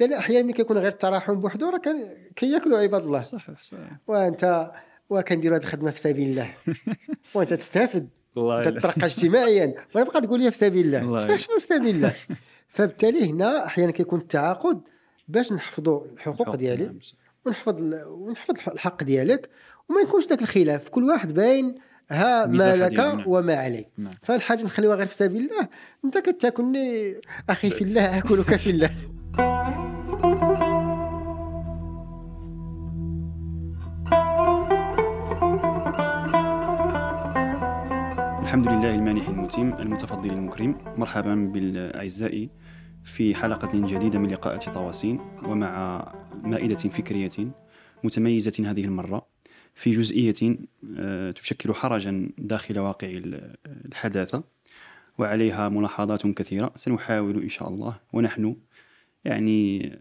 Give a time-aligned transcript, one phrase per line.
[0.00, 1.80] لأن أحيانا ملي كيكون غير التراحم بوحدو راه
[2.36, 3.20] كياكلوا عباد الله.
[3.20, 4.70] صح صح وأنت
[5.10, 6.54] وكنديروا هذه الخدمة في سبيل الله.
[7.34, 8.08] وأنت تستافد.
[8.36, 9.74] والله أنت تترقى اجتماعيا.
[9.94, 11.00] وأنا بقى تقول لي في سبيل الله.
[11.00, 12.14] الله فاش في سبيل الله؟
[12.68, 14.80] فبالتالي هنا أحيانا كيكون التعاقد
[15.28, 16.84] باش نحفظوا الحقوق ديالي.
[16.84, 16.98] نعم،.
[17.46, 19.50] ونحفظ ونحفظ الحق ديالك.
[19.88, 20.88] وما يكونش ذاك الخلاف.
[20.88, 21.74] كل واحد باين
[22.10, 23.24] ها ما لك نعم.
[23.26, 23.88] وما عليك.
[23.98, 24.12] نعم.
[24.22, 25.68] فالحاجه نخليوها غير في سبيل الله.
[26.04, 27.20] أنت كتاكلني
[27.50, 28.90] أخي في الله أكلك في الله.
[38.42, 40.76] الحمد لله المانح المتيم المتفضل المكرم.
[40.96, 42.48] مرحبا بالأعزاء
[43.04, 46.04] في حلقة جديدة من لقاءات طواسين ومع
[46.44, 47.30] مائدة فكرية
[48.04, 49.26] متميزة هذه المرة
[49.74, 50.56] في جزئية
[50.98, 54.44] آه، تشكل حرجا داخل واقع ال- الحداثة
[55.18, 58.56] وعليها ملاحظات كثيرة سنحاول إن شاء الله ونحن
[59.26, 59.92] يعني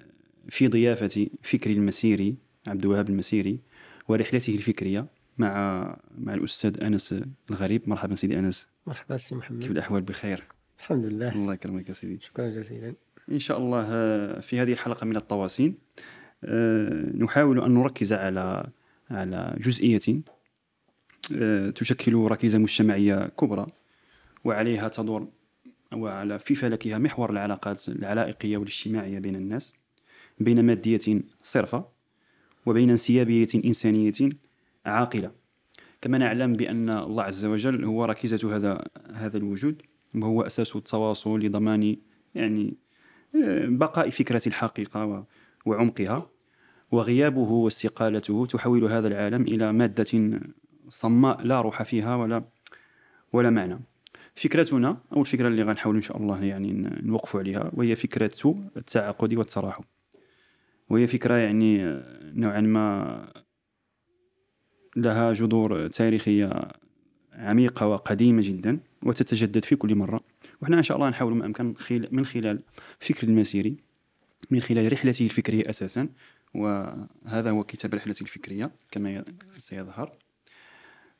[0.50, 2.36] في ضيافة فكر المسيري
[2.68, 3.60] عبد الوهاب المسيري
[4.08, 5.06] ورحلته الفكرية
[5.38, 7.16] مع مع الأستاذ أنس
[7.50, 7.90] الغريب.
[7.90, 8.68] مرحبا سيدي أنس.
[8.88, 10.44] مرحبا سي كيف محمد الأحوال؟ بخير.
[10.80, 11.36] الحمد لله.
[11.36, 12.20] الله يكرمك سيدي.
[12.22, 12.94] شكرا جزيلا.
[13.32, 15.78] إن شاء الله آه، في هذه الحلقة من الطواسين
[16.44, 18.70] آه، نحاول أن نركز على
[19.12, 20.22] على جزئية
[21.36, 23.68] آه، تشكل ركيزة مجتمعية كبرى
[24.44, 25.28] وعليها تدور
[25.94, 29.74] وعلى في فلكها محور العلاقات العلائقية والاجتماعية بين الناس
[30.40, 31.86] بين مادية صرفة
[32.66, 34.30] وبين انسيابية إنسانية
[34.86, 35.32] عاقلة.
[36.02, 39.82] كما نعلم بأن الله عز وجل هو ركيزة هذا هذا الوجود
[40.16, 41.98] وهو أساس التواصل لضمان
[42.36, 42.78] يعني
[43.36, 45.26] آه، بقاء فكرة الحقيقة
[45.66, 46.30] وعمقها
[46.92, 50.40] وغيابه واستقالته تحول هذا العالم إلى مادة
[50.90, 52.44] صماء لا روح فيها ولا
[53.34, 53.80] ولا معنى.
[54.36, 58.32] فكرتنا أو الفكرة اللي غنحاول إن شاء الله يعني ن- نوقف عليها وهي فكرة
[58.78, 59.84] التعاقد والتراحم.
[60.90, 63.28] وهي فكرة يعني آه، نوعا ما
[64.96, 66.72] لها جذور تاريخية
[67.34, 70.22] عميقة وقديمة جدا وتتجدد في كل مرة.
[70.62, 72.60] وحنا إن شاء الله نحاول ما أمكن خل- من خلال
[73.00, 73.78] فكر المسيري
[74.52, 76.10] من خلال رحلته الفكرية أساسا.
[76.54, 79.24] وهذا هو كتاب رحلته الفكرية كما
[79.60, 80.12] سيظهر.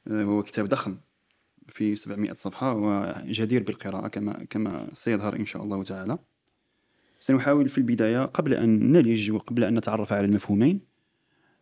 [0.08, 0.98] آه، وهو كتاب ضخم.
[1.68, 6.18] في 700 صفحة وجدير بالقراءة كما كما سيظهر إن شاء الله تعالى.
[7.20, 10.82] سنحاول في البداية قبل أن نلج وقبل أن نتعرف على المفهومين.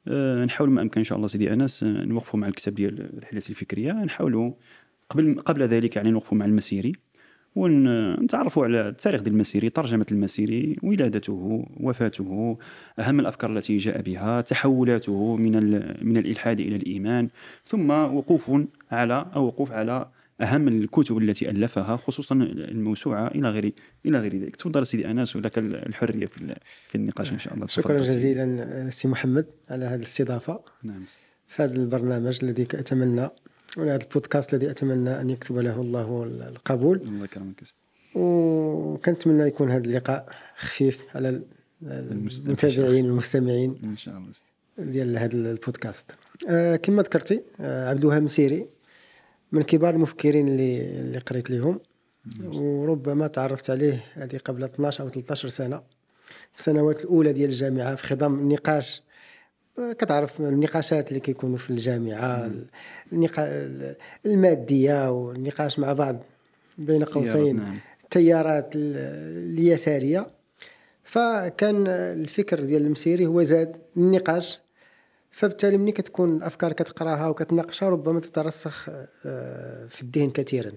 [0.08, 3.92] آه، نحاول ما أمكن إن شاء الله سيدي أنس نوقفوا مع الكتاب ديال رحلة الفكرية.
[3.92, 4.54] نحاولوا
[5.10, 6.94] قبل قبل ذلك يعني نوقفوا مع المسيري.
[7.56, 12.58] ونتعرفوا على التاريخ ديال المسيري ترجمة المسيري ولادته وفاته
[13.00, 15.56] أهم الأفكار التي جاء بها تحولاته من
[16.08, 17.30] من الإلحاد إلى الإيمان
[17.66, 18.52] ثم وقوف
[18.92, 20.08] على أو وقوف على
[20.42, 23.74] أهم الكتب التي ألفها خصوصا الموسوعة إلى غير
[24.06, 24.56] إلى غير ذلك.
[24.56, 26.56] تفضل سيدي أنس ولك الحرية في
[26.88, 27.68] في النقاش إن شاء الله.
[27.68, 27.98] شكرا.
[27.98, 30.60] جزيلا سي محمد على هذه الاستضافة.
[30.84, 31.04] نعم.
[31.48, 33.30] في هذا البرنامج الذي اتمنى
[33.78, 36.98] وهذا البودكاست الذي أتمنى أن يكتب له الله القبول.
[37.02, 37.64] الله يكرمك.
[38.16, 41.44] وكنتمنى يكون هذا اللقاء خفيف على ال-
[42.48, 44.32] المتابعين والمستمعين إن شاء الله.
[44.92, 46.12] ديال هذا البودكاست.
[46.50, 48.66] آه كما ذكرتي آه عبد الوهاب مسيري
[49.52, 51.80] من كبار المفكرين اللي اللي قريت لهم
[52.54, 55.78] وربما تعرفت عليه هذه قبل 12 أو 13 سنة
[56.54, 59.04] في السنوات الأولى ديال الجامعة في خضم النقاش
[59.78, 62.52] كتعرف النقاشات اللي كيكونوا في الجامعة
[63.14, 63.68] النقا...
[64.26, 66.16] المادية والنقاش مع بعض
[66.78, 67.78] بين قوسين نعم.
[68.04, 70.28] التيارات ال- اليسارية.
[71.04, 74.60] فكان الفكر ديال المسيري هو زاد النقاش.
[75.32, 78.90] فبالتالي ملي كتكون الأفكار كتقراها وكتناقشها ربما تترسخ
[79.26, 80.72] آه، في الذهن كثيرا.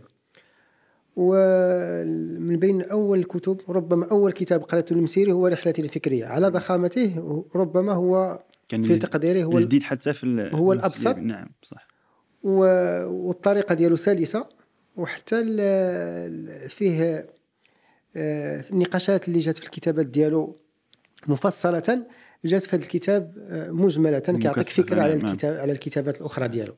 [1.17, 6.27] ومن بين أول الكتب ربما أول كتاب قرأته المسيري هو رحلتي الفكرية.
[6.27, 10.73] على ضخامته ربما هو كان في تقديري هو الجديد حتى في هو.
[10.73, 11.17] الأبسط.
[11.17, 11.89] نعم صح
[12.43, 14.47] والطريقة ديالو سلسة
[14.97, 15.43] وحتى
[16.69, 17.27] فيه
[18.17, 20.57] آه، النقاشات اللي جات في الكتابات ديالو
[21.27, 22.07] مفصلة
[22.45, 25.27] جات في هذا الكتاب آه، مجملة كيعطيك فكرة على نعم.
[25.27, 26.75] الكتاب على الكتابات الأخرى ديالو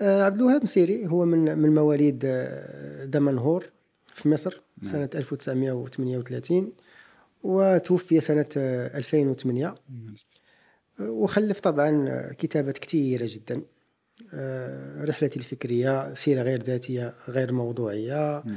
[0.00, 3.70] آه، عبد الوهاب مسيري هو من من مواليد آه، دمنهور
[4.14, 4.92] في مصر نعم.
[4.92, 6.72] سنة 1938
[7.42, 9.74] وتوفي سنة آه، 2008
[11.00, 13.62] وخلف طبعا كتابات كثيره جدا.
[14.34, 18.42] آه، رحلتي الفكرية سيرة غير ذاتية غير موضوعية.
[18.46, 18.56] نعم.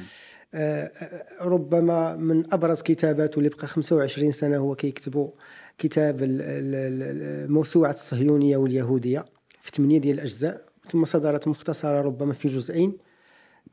[0.53, 5.29] آه، آه، ربما من أبرز كتاباته اللي بقى 25 سنة هو كيكتبوا
[5.77, 9.25] كتاب الموسوعة الصهيونية واليهودية
[9.61, 10.61] في ثمانية ديال الأجزاء.
[10.91, 12.97] ثم صدرت مختصرة ربما في جزئين.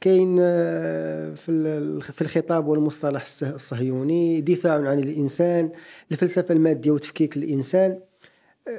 [0.01, 0.37] كاين
[1.35, 5.71] في ال- في الخطاب والمصطلح الصه- الصهيوني دفاع عن الإنسان
[6.13, 8.01] الفلسفة المادية وتفكيك الإنسان.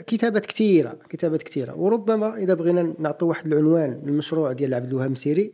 [0.07, 5.54] كتابات كثيره كتابات كثيره وربما إذا بغينا نعطي واحد العنوان للمشروع ديال عبد الوهاب مسيري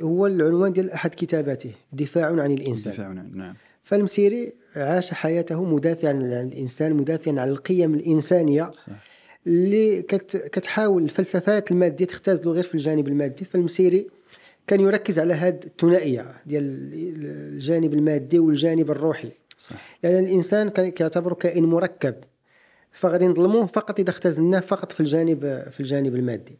[0.00, 2.92] هو العنوان ديال أحد كتاباته دفاع عن الإنسان.
[2.92, 3.54] دفاع عن- نعم.
[3.82, 8.86] فالمسيري عاش حياته مدافعا عن الإنسان مدافعا عن القيم الإنسانية صح.
[9.46, 13.44] اللي كت كتحاول الفلسفات المادية تختزل غير في الجانب المادي.
[13.44, 14.06] فالمسيري
[14.66, 16.90] كان يركز على هذه الثنائية ديال
[17.52, 19.30] الجانب المادي والجانب الروحي.
[19.58, 19.98] صح.
[20.04, 22.14] لأن الإنسان كان كيعتبره كائن مركب.
[22.92, 25.40] فغادي نظلموه فقط إذا اختزلناه فقط في الجانب
[25.70, 26.58] في الجانب المادي.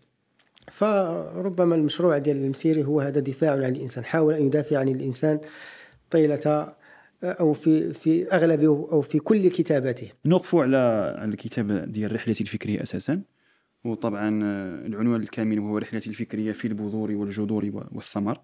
[0.73, 5.41] فربما المشروع ديال المسيري هو هذا دفاع عن الإنسان حاول أن يدافع عن الإنسان
[6.11, 6.75] طيلة
[7.25, 10.11] أو في في اغلب أو في كل كتاباته.
[10.27, 10.77] نوقفوا على
[11.19, 13.23] على الكتاب ديال رحلتي الفكرية أساسا.
[13.85, 18.41] وطبعا آه، العنوان الكامل وهو رحلتي الفكرية في البذور والجذور والثمر.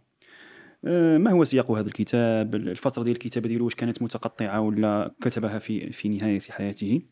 [0.84, 5.58] آه، ما هو سياق هذا الكتاب؟ الفترة ديال الكتابة ديالو واش كانت متقطعة ولا كتبها
[5.58, 7.02] في في نهاية حياته؟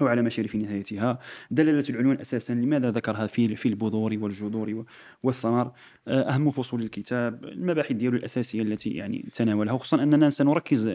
[0.00, 1.18] أو على مشارف نهايتها.
[1.50, 4.84] دلالة العنوان أساسا لماذا ذكرها في في البذور والجذور
[5.22, 5.72] والثمر
[6.08, 10.88] آه، أهم فصول الكتاب المباحث ديالو الأساسية التي يعني تناولها وخصوصا أننا سنركز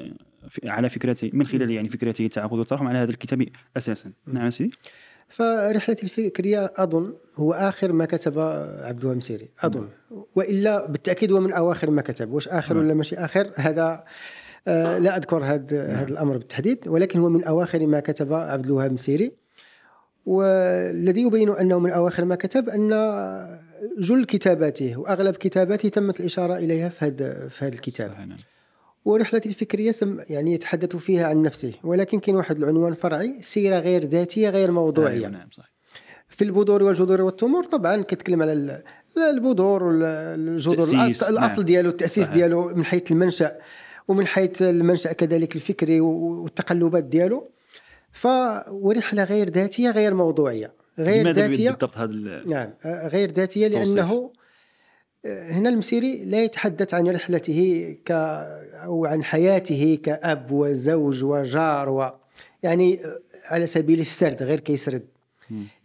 [0.50, 3.48] في- على فكرته من خلال يعني فكرته التعاقد والترحم على هذا الكتاب
[3.78, 4.12] أساسا.
[4.28, 4.74] نعم سيدي؟
[5.30, 9.88] فرحلتي الفكرية أظن هو آخر ما كتب عبد الوهاب مسيري أظن.
[10.36, 12.86] وإلا بالتأكيد هو من أواخر ما كتب واش نعم.
[12.86, 14.04] ولا ماشي آخر هذا
[14.66, 19.32] لا أذكر هذا هذا الأمر بالتحديد ولكن هو من أواخر ما كتب عبد الوهاب مسيري
[20.26, 22.90] والذي يبين أنه من أواخر ما كتب أن
[23.98, 28.38] جل كتاباته وأغلب كتاباته تمت الإشارة إليها في هذا في هذا الكتاب صحيح، نعم.
[29.06, 34.06] ورحلتي الفكرية سم يعني يتحدث فيها عن نفسه ولكن كاين واحد العنوان فرعي سيرة غير
[34.06, 35.72] ذاتية غير موضوعية أيوة، نعم صح
[36.30, 38.84] في البذور والجذور والتمور طبعا كتكلم على ال-
[39.18, 40.78] البذور والجذور
[41.30, 41.62] الأصل نعم.
[41.66, 42.36] ديالو التأسيس صحيح.
[42.36, 43.56] ديالو من حيث المنشأ
[44.08, 47.50] ومن حيث المنشأ كذلك الفكري والتقلبات ديالو.
[48.12, 48.28] ف
[48.72, 50.74] ورحله غير ذاتية غير موضوعية.
[51.00, 52.74] غير ذاتية؟ بالضبط هذا نعم.
[52.86, 53.96] آه، غير ذاتية توصيف.
[53.96, 54.32] لأنه
[55.26, 58.12] آه، هنا المسيري لا يتحدث عن رحلته ك
[58.84, 62.12] أو عن حياته كأب وزوج وجار و
[62.64, 65.08] يعني آه، على سبيل السرد غير كيسرد.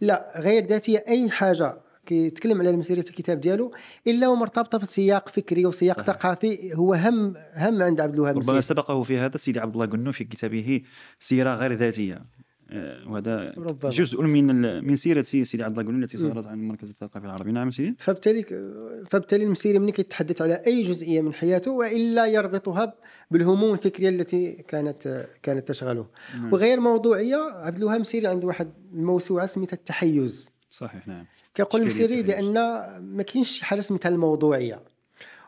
[0.01, 3.71] لا غير ذاتية أي حاجة كيتكلم على المسيري في الكتاب ديالو
[4.07, 6.07] إلا ومرتبطة بسياق فكري وسياق صحيح.
[6.07, 10.11] ثقافي هو هم هم عند عبد الوهاب ربما سبقه في هذا سيدي عبد الله قنو
[10.11, 10.81] في كتابه
[11.19, 12.25] سيرة غير ذاتية.
[12.69, 13.91] آه، وهذا ربما.
[13.91, 17.51] جزء من من سيرة سيدي عبد الله قنو التي صدرت عن المركز الثقافي العربي.
[17.51, 17.95] نعم سيدي.
[17.99, 18.43] فبالتالي
[19.09, 22.93] فبالتالي المسيري ملي كيتحدث على أي جزئية من حياته وإلا يربطها
[23.31, 26.07] بالهموم الفكرية التي كانت كانت تشغله.
[26.51, 30.49] وغير موضوعية عبد الوهاب المسيري عنده واحد الموسوعة سميتها التحيز.
[30.69, 31.25] صحيح نعم.
[31.55, 32.11] كيقول التحيز.
[32.11, 32.53] بأن
[32.99, 34.79] ما كاينش شي حاجة سميتها الموضوعية.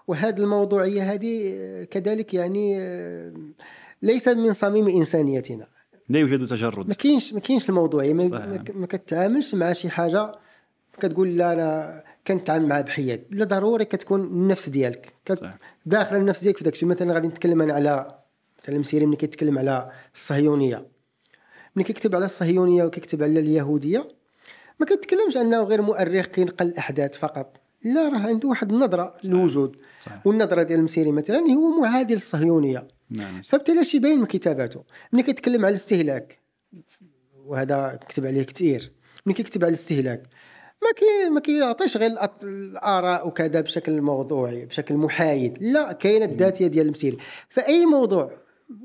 [0.08, 1.54] وهذه الموضوعية هذه
[1.92, 2.80] كذلك يعني
[4.02, 5.68] ليس من صميم إنسانيتنا.
[6.10, 8.14] لا يوجد ما تجرد كاينش ما كاينش الموضوعية.
[8.14, 8.46] ما, صحيح.
[8.46, 10.32] ما, ما كتعاملش مع شي حاجة
[11.00, 13.24] كتقول لا أنا كنتعامل معها بحياد.
[13.32, 15.14] لا ضروري كتكون النفس ديالك.
[15.86, 16.86] داخل النفس ديالك في داكشي.
[16.86, 18.20] مثلا غادي نتكلم أنا على
[18.60, 20.86] مثلا المسيري ملي كيتكلم على الصهيونية.
[21.76, 24.08] ملي كيكتب على الصهيونية وكيكتب على اليهودية
[24.80, 27.58] ما كيتكلمش أنه غير مؤرخ كينقل الأحداث فقط.
[27.84, 29.76] لا راه عنده واحد النظرة للوجود.
[30.26, 32.88] والنظرة ديال المسيري مثلا هو معادي للصهيونية.
[33.10, 33.42] نعم.
[33.42, 34.84] فبالتالي هادشي باين من كتاباته.
[35.14, 36.40] ملي كيتكلم على الاستهلاك
[37.46, 38.92] وهذا كتب عليه كثير
[39.26, 40.24] ملي كيكتب على الاستهلاك
[40.84, 42.12] ما كي ما كيعطيش غير
[42.44, 45.58] الآراء وكذا بشكل موضوعي بشكل محايد.
[45.62, 47.18] لا كاينة الذاتيه ديال المسيري.
[47.50, 48.32] فأي موضوع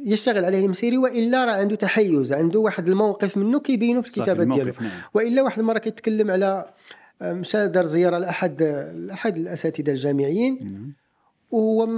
[0.05, 4.73] يشتغل عليه المسيري وإلا راه عنده تحيز عنده واحد الموقف منه كيبينو في الكتابات ديالو.
[4.81, 4.91] نعم.
[5.15, 6.71] وإلا واحد المرة كيتكلم على
[7.23, 8.63] آه، مشى دار زيارة لأحد
[8.97, 10.59] لأحد الأساتذة الجامعيين.
[10.63, 10.93] نعم.
[11.51, 11.89] وهو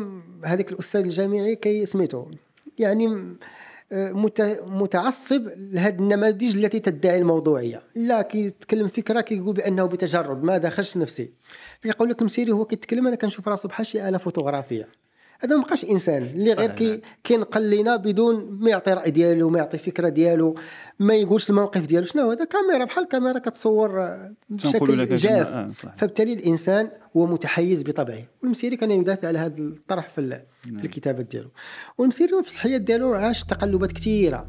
[0.44, 2.26] هذاك الأستاذ الجامعي كي سميتو
[2.78, 3.36] يعني
[3.92, 7.82] آه، مت- متعصب لهذه النماذج التي تدعي الموضوعية.
[7.94, 11.30] لا كيتكلم فكرة كيقول بأنه بتجرد ما دخلش نفسي.
[11.82, 14.88] كيقول لك المسيري هو كيتكلم أنا كنشوف راسو بحال شي آلة فوتوغرافية.
[15.44, 16.22] هذا ما بقاش إنسان.
[16.22, 16.70] اللي غير.
[16.70, 20.54] كي كينقل لنا بدون ما يعطي رأي ديالو ما يعطي فكرة ديالو
[20.98, 22.06] ما يقولش الموقف ديالو.
[22.06, 24.18] شنو هذا كاميرا بحال كاميرا كتصور
[24.50, 25.48] بشكل جاف.
[25.48, 25.72] آه،.
[25.96, 28.24] فبالتالي الإنسان هو متحيز بطبعه.
[28.42, 31.48] والمسيري كان يدافع على هذا الطرح في, في الكتابات ديالو.
[31.98, 34.46] والمسيري في الحياة ديالو عاش تقلبات كثيرة.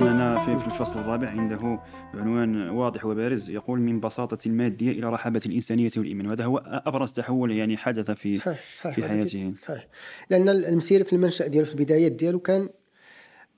[0.00, 1.80] أننا في في الفصل الرابع عنده
[2.14, 7.52] عنوان واضح وبارز يقول من بساطة المادية إلى رحابة الإنسانية والإيمان وهذا هو أبرز تحول
[7.52, 9.52] يعني حدث في صحيح صحيح في حياته.
[9.62, 9.88] صحيح.
[10.30, 12.68] لأن المسيري في المنشأ ديالو في البدايات ديالو كان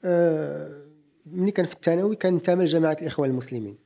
[0.04, 0.84] آه
[1.26, 3.76] ملي كان في الثانوي كان انتمى لجماعه الاخوان المسلمين.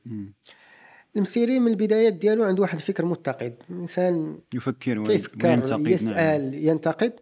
[1.15, 5.87] المسيري من البدايات ديالو عنده واحد الفكر متقد إنسان يفكر وينتقد نعم.
[5.87, 7.13] يسأل ينتقد.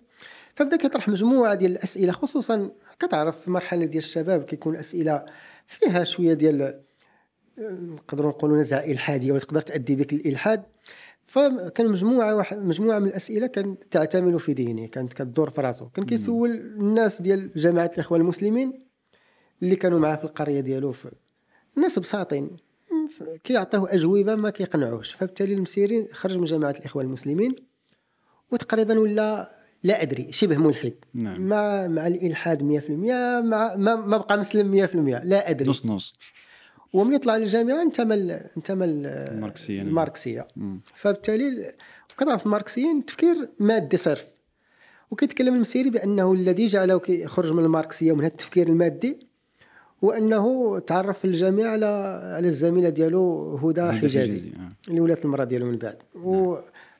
[0.55, 5.25] فبدأ كيطرح مجموعة ديال الأسئلة خصوصا كتعرف في مرحلة ديال الشباب كيكون أسئلة
[5.67, 6.81] فيها شوية ديال آه،
[7.71, 10.63] نقدروا نقولوا نزعه الحاديه وتقدر تؤدي بك الإلحاد.
[11.25, 16.05] فكان مجموعة واحد مجموعة من الأسئلة كانت تعتمل في دينه كانت كتدور في راسه كان
[16.05, 18.87] كيسول الناس ديال جماعة الاخوان المسلمين
[19.63, 20.93] اللي كانوا معاه في القرية ديالو
[21.77, 22.57] الناس بساطين
[23.43, 25.13] كيعطيوه أجوبة ما كيقنعوش.
[25.13, 27.55] فبالتالي المسيري خرج من جماعة الاخوان المسلمين
[28.51, 31.41] وتقريبا ولا لا أدري شبه ملحد نعم.
[31.41, 36.13] مع مع الإلحاد 100% مع ما, ما بقى مسلم 100% لا أدري نص نص
[36.93, 38.15] ومن طلع للجامعة انتمى
[38.57, 39.87] انتمى ال- الماركسية، نعم.
[39.87, 40.81] الماركسية مم.
[40.95, 41.71] فبالتالي
[42.17, 44.25] كتعرف الماركسيين تفكير مادي صرف
[45.11, 49.27] وكيتكلم المسيري بأنه الذي جعله يخرج من الماركسية ومن هذا التفكير المادي
[50.03, 51.85] هو انه تعرف في الجامعة على
[52.35, 54.71] على الزميلة ديالو هدى حجازي حجازي، آه.
[54.89, 55.97] اللي ولات المرأة ديالو من بعد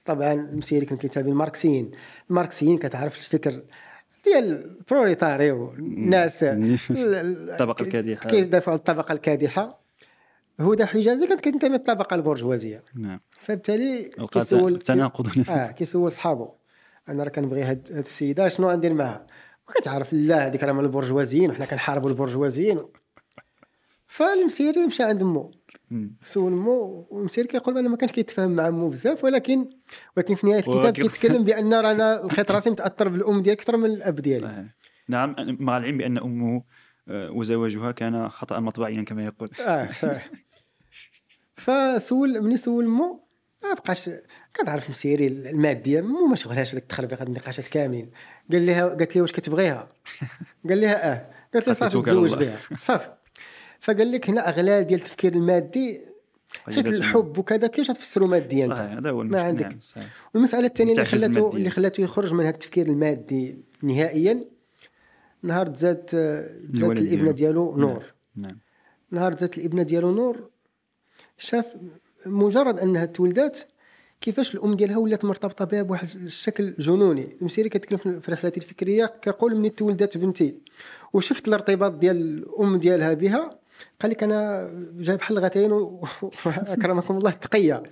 [0.10, 1.92] وطبعا المسيري كان كيتابع الماركسيين.
[2.30, 3.62] الماركسيين كتعرف الفكر
[4.26, 6.44] ديال البروليتاري والناس.
[6.90, 8.30] الطبقة الكادحة.
[8.30, 9.80] كيدافعوا الطبقة الكادحة.
[10.60, 12.84] هدى حجازي كانت كتنتمي للطبقة البرجوازية.
[12.96, 13.20] نعم.
[13.42, 16.50] فبالتالي كيسول تناقض آه كيسول صحابو
[17.10, 19.28] أنا راه كنبغي هاد السيدة شنو غندير معها
[19.70, 22.80] وكتعرف لا هذيك راه من البرجوازيين وحنا كنحاربوا البرجوازيين.
[24.08, 25.52] فالمسيري مشى عند مو.
[26.24, 29.70] سول مو والمسيري كيقول بان ما كانش كيتفاهم مع مو بزاف ولكن
[30.18, 34.16] ولكن في نهاية الكتاب كيتكلم بأن رانا لقيت راسي متأثر بالأم ديالي أكثر من الأب
[34.16, 34.70] ديالي.
[35.10, 36.64] نعم مع العلم بأن أمه
[37.08, 39.50] آه، وزواجها كان خطأ مطبعيا كما يقول.
[39.60, 40.06] آه ف...
[41.56, 43.28] فسول ملي سول مو
[43.64, 44.10] ما بقاش
[44.54, 48.12] كتعرف مسيري المادية مو ما شغلهاش في ديك النقاشات كاملين.
[48.52, 49.92] قال لها قالت لي واش كتبغيها؟
[50.70, 51.30] قال لها آه.
[51.54, 52.34] قالت لي صافي تزوج.
[52.36, 52.58] بها.
[52.80, 53.10] صافي.
[53.80, 56.02] فقال لك هنا أغلال ديال التفكير المادي
[56.66, 59.42] حيت الحب وكذا كيفاش تفسروا ماديا أنت صحيح هذا هو ما.
[59.42, 60.08] عندك نعم، صحيح.
[60.34, 61.50] والمسألة الثانية اللي خلاته.
[61.50, 64.46] اللي خلاته يخرج من هذا التفكير المادي نهائيا
[65.44, 67.32] نهار تزاد تزاد الإبنة ديالو.
[67.32, 68.58] ديالو نور نعم
[69.12, 70.50] نهار جات الإبنة ديالو نور
[71.38, 71.76] شاف
[72.26, 73.60] مجرد أنها تولدات
[74.22, 79.56] كيفاش الأم ديالها ولات مرتبطة بها بواحد الشكل جنوني المسيري كيتكلم في رحلتي الفكرية كيقول
[79.56, 80.56] مني تولدت بنتي
[81.14, 83.60] وشفت الارتباط ديال الأم ديالها بها
[84.00, 86.04] قال لك أنا جايب حلقتين و-
[86.46, 87.84] واكرمكم الله التقيه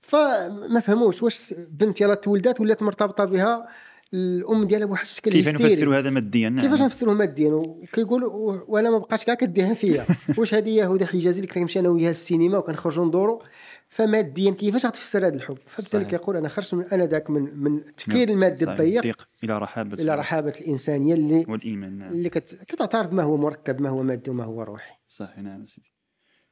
[0.00, 3.68] فما فهموش واش بنت يلا تولدات ولات مرتبطة بها
[4.14, 5.72] الأم ديالها بواحد الشكل كيف هستيري.
[5.72, 6.64] نفسر هذا ماديا؟ نعم.
[6.64, 8.24] كيفاش نفسروه ماديا؟ وكيقول
[8.68, 10.06] وأنا ما بقاش كاع كديها فيا.
[10.38, 13.40] واش هذه هدى حجازي اللي كنت كنمشي أنا وياها السينما وكنخرجوا ندوروا؟
[13.88, 16.04] فماديا كيفاش غتفسر هذا الحب؟ فبالتالي.
[16.04, 18.70] كيقول أنا خرجت من أنا ذاك من من التفكير المادي صحيح.
[18.80, 20.02] الضيق الضيق إلى رحابة.
[20.02, 22.12] إلى رحابة الإنسانية اللي والإيمان نعم.
[22.12, 22.58] اللي كت...
[22.68, 24.99] كتعترف ما هو مركب ما هو مادي وما هو روحي.
[25.10, 25.90] صحيح نعم سيدي.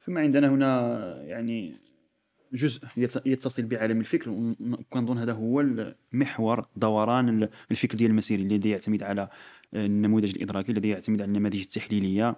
[0.06, 1.76] ثم عندنا هنا يعني
[2.52, 5.64] جزء يت- يتصل بعالم الفكر وكنظن هذا هو
[6.12, 9.28] محور دوران ال- الفكر ديال المسيري الذي يعتمد على
[9.74, 12.36] النموذج الإدراكي الذي يعتمد على النماذج التحليلية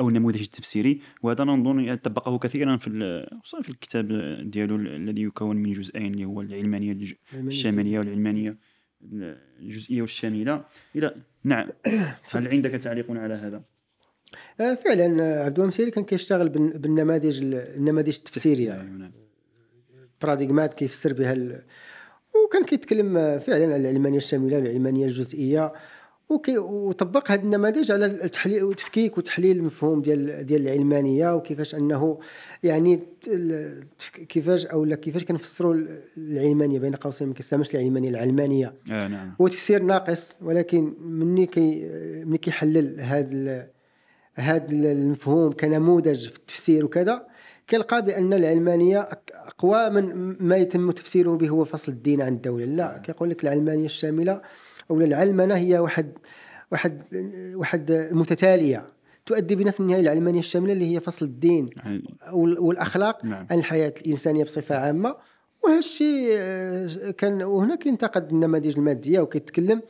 [0.00, 1.00] أو النموذج التفسيري.
[1.22, 4.08] وهذا نظن طبقه كثيرا في خصوصا في الكتاب
[4.50, 6.96] ديالو الذي يكون من جزئين اللي هو العلمانية
[7.34, 8.56] الشاملية والعلمانية
[9.60, 10.64] الجزئية والشاملة.
[10.96, 11.68] إلى نعم
[12.34, 13.62] هل عندك تعليق على هذا؟
[14.60, 18.72] آه فعلا آه، عبد الوهاب كان كيشتغل بالن- بالنماذج ال- النماذج التفسيرية.
[18.82, 19.12] نعم.
[20.22, 21.62] باراديغمات كيفسر بها ال...
[22.46, 25.72] وكان كيتكلم آه، فعلا على العلمانية الشاملة والعلمانيه الجزئية
[26.28, 32.18] وكي وطبق هذه النماذج على التحليل وتفكيك وتحليل المفهوم ديال ديال العلمانية وكيفاش أنه
[32.62, 33.00] يعني
[34.28, 35.76] كيفاش أو لا كيفاش كنفسروا
[36.16, 38.74] العلمانية بين قوسين ما كيستعملش العلمانية العلمانية.
[38.90, 39.34] آه نعم.
[39.40, 41.88] هو تفسير ناقص ولكن مني كي
[42.24, 43.68] مني كيحلل هذا
[44.38, 47.26] هذا المفهوم كنموذج في التفسير وكذا
[47.66, 52.64] كيلقى بأن العلمانية أقوى من ما يتم تفسيره به هو فصل الدين عن الدولة.
[52.64, 54.40] لا كيقول لك العلمانية الشاملة
[54.90, 56.12] أو العلمنه هي واحد
[56.72, 57.02] واحد
[57.54, 58.86] واحد متتالية
[59.26, 63.46] تؤدي بنا في النهاية العلمانية الشاملة اللي هي فصل الدين يعني وال- والأخلاق نعم.
[63.50, 65.16] عن الحياة الإنسانية بصفة عامة.
[65.64, 69.82] وهذا الشيء آه، كان وهنا كينتقد النماذج المادية وكيتكلم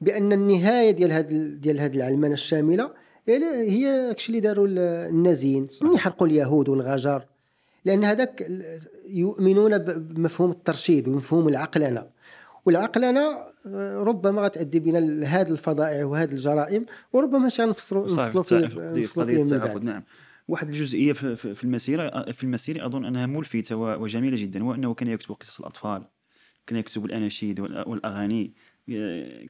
[0.00, 2.90] بأن النهاية ديال هذه ديال هذه العلمانة الشاملة
[3.26, 5.64] يعني هي داكشي اللي داروا ال- النازيين.
[5.82, 7.22] من حرقوا اليهود والغجر؟
[7.84, 8.46] لأن هذاك
[9.08, 12.06] يؤمنون بمفهوم الترشيد ومفهوم العقلنه
[12.66, 13.20] والعقلنه
[13.66, 18.14] آه، ربما غتؤدي بنا لهذه الفظائع وهذه الجرائم وربما صحيح نفصلوا فيه
[18.78, 19.84] نفصلوا فيه من التعاقد بعد.
[19.84, 20.02] نعم.
[20.48, 25.08] واحد الجزئية في في المسيرة في المسيرة أظن أنها ملفتة و- وجميلة جدا وأنه كان
[25.08, 26.02] يكتب قصص الأطفال
[26.66, 28.44] كان يكتب الأناشيد وال- والأغاني.
[28.44, 28.65] آه،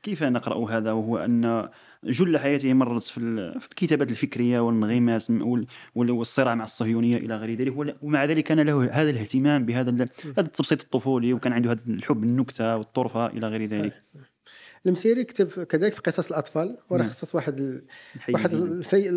[0.03, 1.69] كيف نقرأ هذا وهو أن
[2.05, 7.37] جل حياته مرت في ال- في الكتابات الفكرية والانغماس وال- وال- والصراع مع الصهيونية إلى
[7.37, 9.91] غير ذلك ومع ذلك كان له هذا الاهتمام بهذا
[10.25, 14.27] هذا التبسيط الطفولي وكان عنده هذا الحب النكتة والطرفة إلى غير ذلك صحيح.
[14.87, 17.09] المسيري كتب كذلك في قصص الأطفال وراه نعم.
[17.11, 17.83] خصص واحد ال...
[18.35, 18.53] واحد.
[18.55, 19.09] الفي...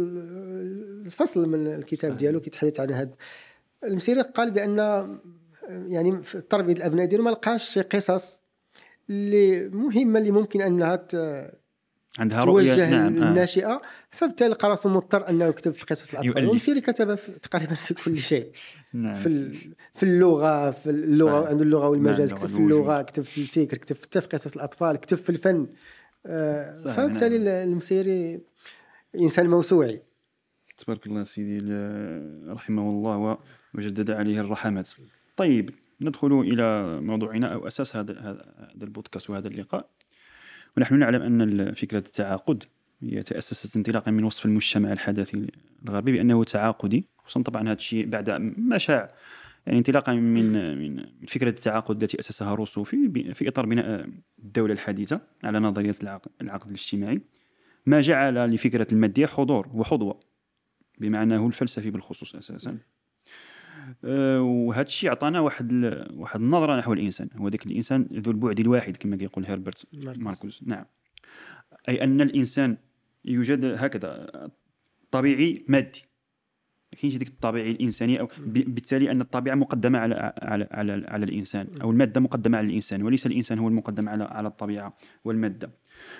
[1.05, 2.17] الفصل من الكتاب.
[2.17, 3.11] ديالو كيتحدث عن هذا
[3.83, 4.77] المسيري قال بأن
[5.69, 8.39] يعني في تربيه الأبناء ديالو ما لقاش قصص
[9.09, 11.59] اللي مهمه اللي ممكن أنها ت-
[12.19, 13.27] عندها رؤية توجه نعم آه.
[13.29, 16.27] للناشئه فبالتالي لقى راسو مضطر أنه يكتب في قصص الأطفال.
[16.37, 16.47] يؤلف.
[16.49, 18.51] والمسيري كتب في تقريبا في كل شيء.
[18.93, 19.15] نعم.
[19.15, 19.53] في ال-
[19.93, 21.49] في اللغة في اللغة.
[21.49, 22.29] عنده اللغة والمجاز.
[22.33, 25.29] نعم، كتب في اللغة اللغة كتب في الفكر كتب حتى في قصص الأطفال كتب في
[25.29, 25.67] الفن.
[26.25, 27.47] آه، فبالتالي نعم.
[27.69, 28.39] المسيري
[29.19, 30.01] إنسان موسوعي.
[30.77, 31.57] تبارك الله سيدي
[32.47, 33.37] رحمه الله
[33.75, 34.89] وجدد عليه الرحمات
[35.37, 35.69] طيب
[36.01, 39.89] ندخل إلى موضوعنا أو أساس هذا هذا البودكاست وهذا اللقاء.
[40.77, 42.63] ونحن نعلم أن فكرة التعاقد
[43.01, 45.47] هي تأسست انطلاقا من وصف المجتمع الحداثي
[45.83, 49.13] الغربي بأنه تعاقدي خصوصا طبعا هذا الشيء بعد ما شاع
[49.67, 55.21] يعني انطلاقا من من فكرة التعاقد التي أسسها روسو في في إطار بناء الدولة الحديثة
[55.43, 55.95] على نظرية
[56.41, 57.21] العقد, الاجتماعي.
[57.85, 60.19] ما جعل لفكرة المادية حضور وحظوة
[60.97, 62.77] بمعناه الفلسفي بالخصوص أساسا.
[64.39, 67.29] وهذا الشيء عطانا واحد ال- واحد النظرة نحو الإنسان.
[67.35, 70.23] هو ذاك الإنسان ذو البعد الواحد كما كيقول هربرت ماركوس.
[70.23, 70.63] ماركوس.
[70.65, 70.85] نعم.
[71.89, 72.77] أي أن الإنسان
[73.25, 74.29] يوجد هكذا
[75.11, 76.01] طبيعي مادي.
[76.93, 81.67] ما كاينش ديك الطبيعي الإنساني أو بالتالي أن الطبيعة مقدمة على على على, على الإنسان
[81.81, 85.71] أو المادة مقدمة على الإنسان وليس الإنسان هو المقدم على على الطبيعة والمادة.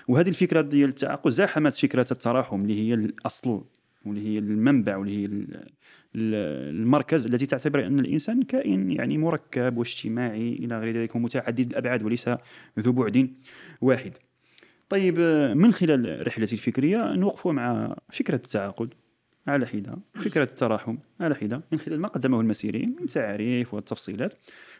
[0.08, 3.64] وهذه الفكرة ديال التعاقد زاحمت فكرة التراحم اللي هي الأصل
[4.10, 5.56] واللي هي المنبع واللي هي ال-
[6.16, 12.04] ال- المركز التي تعتبر أن الإنسان كائن يعني مركب واجتماعي إلى غير ذلك ومتعدد الأبعاد
[12.04, 12.30] وليس
[12.80, 13.34] ذو بعد
[13.82, 14.12] واحد.
[14.90, 15.20] طيب
[15.56, 18.94] من خلال رحلتي الفكرية نوقف مع فكرة التعاقد
[19.48, 24.34] على حدة، فكرة التراحم على حدة من خلال ما قدمه المسيري من تعاريف والتفصيلات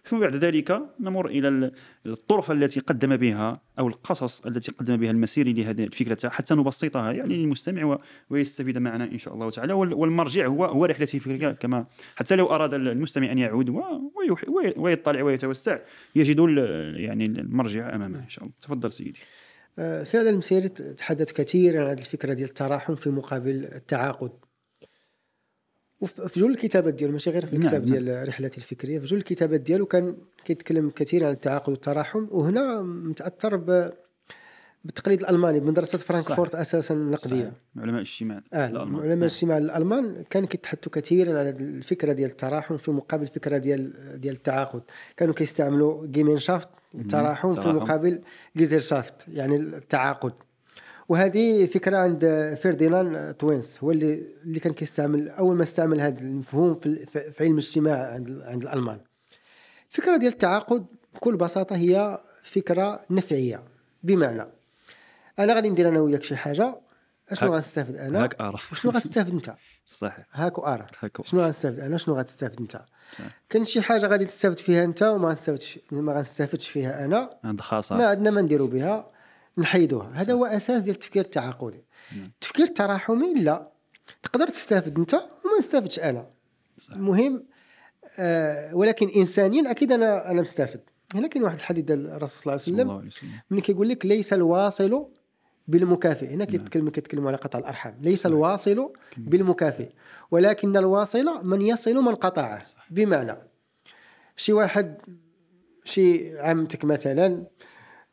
[0.06, 1.72] ثم بعد ذلك نمر إلى ال-
[2.06, 7.38] الطرف التي قدم بها أو القصص التي قدم بها المسيري لهذه الفكرة حتى نبسطها يعني
[7.38, 9.74] للمستمع ويستفيد معنا إن شاء الله تعالى.
[9.74, 11.86] وال- والمرجع هو هو رحلته الفكريه كما
[12.16, 13.70] حتى لو أراد المستمع أن يعود
[14.78, 15.78] ويطلع ويتوسع
[16.16, 16.40] يجد
[16.96, 18.56] يعني المرجع أمامه إن شاء الله.
[18.62, 19.20] تفضل سيدي.
[19.80, 24.32] آه، فعلا المسيري تحدث كثيرا عن الفكرة ديال التراحم في مقابل التعاقد.
[26.02, 28.04] وف- في جل الكتابات ديالو ماشي غير في نعم، الكتاب نعم.
[28.06, 33.56] ديال رحلتي الفكرية في جل الكتابات ديالو كان كيتكلم كثيرا عن التعاقد والتراحم وهنا متأثر
[33.56, 33.92] ب
[34.86, 37.54] بالتقليد الألماني بمدرسة فرانكفورت أساسا النقديه.
[37.78, 38.96] علماء الاجتماع آه الألمان.
[38.96, 39.18] علماء نعم.
[39.20, 44.82] الاجتماع الألمان كانوا كيتحدثوا كثيرا على الفكرة ديال التراحم في مقابل الفكرة ديال ديال التعاقد
[45.18, 47.68] كانوا كيستعملوا Gemeinschaft التراحم في.
[47.68, 48.22] مقابل
[48.58, 50.34] Gesellschaft يعني التعاقد
[51.10, 56.74] وهذه فكرة عند فرديناند تونيز هو اللي اللي كان كيستعمل أول ما استعمل هذا المفهوم
[56.74, 59.00] في في علم الاجتماع عند عند الألمان.
[59.92, 63.64] الفكرة ديال التعاقد بكل بساطة هي فكرة نفعية
[64.04, 64.46] بمعنى
[65.40, 66.76] أنا غادي ندير أنا وياك شي حاجة
[67.30, 70.26] أشنو غنستافد أنا؟ هاك ارى وشنو غتستافد أنت؟ صحيح.
[70.32, 72.82] هاك وارى هاك شنو غنستافد أنا؟ شنو غتستافد أنت.
[73.50, 77.30] كان شي حاجة غادي تستافد فيها أنت وما غنستافدش ما غنستافدش فيها أنا.
[77.44, 78.08] ما خاصة.
[78.08, 79.12] عندنا ما نديرو بها.
[79.58, 80.12] نحيدوها.
[80.14, 81.84] هذا هو أساس ديال التفكير التعاقدي.
[82.12, 82.26] نعم.
[82.26, 83.72] التفكير التراحمي لا.
[84.24, 86.30] تقدر تستافد أنت وما نستافدش أنا.
[86.78, 86.94] صح.
[86.94, 87.46] المهم
[88.20, 90.80] آه ولكن انسانيا أكيد أنا أنا مستافد.
[91.16, 93.30] هنا كاين واحد الحديث ديال الرسول صلى الله عليه صلى وسلم الله عليه وسلم.
[93.52, 95.08] ملي كيقول لك ليس الواصل
[95.68, 96.28] بالمكافئ.
[96.28, 97.98] هنا كيتكلم كيتكلموا على قطع الأرحام.
[98.02, 99.90] ليس الواصل بالمكافئ.
[100.32, 102.64] ولكن الواصل من يصل من قطعه.
[102.90, 103.36] بمعنى
[104.36, 104.98] شي واحد
[105.84, 107.44] شي عمتك مثلا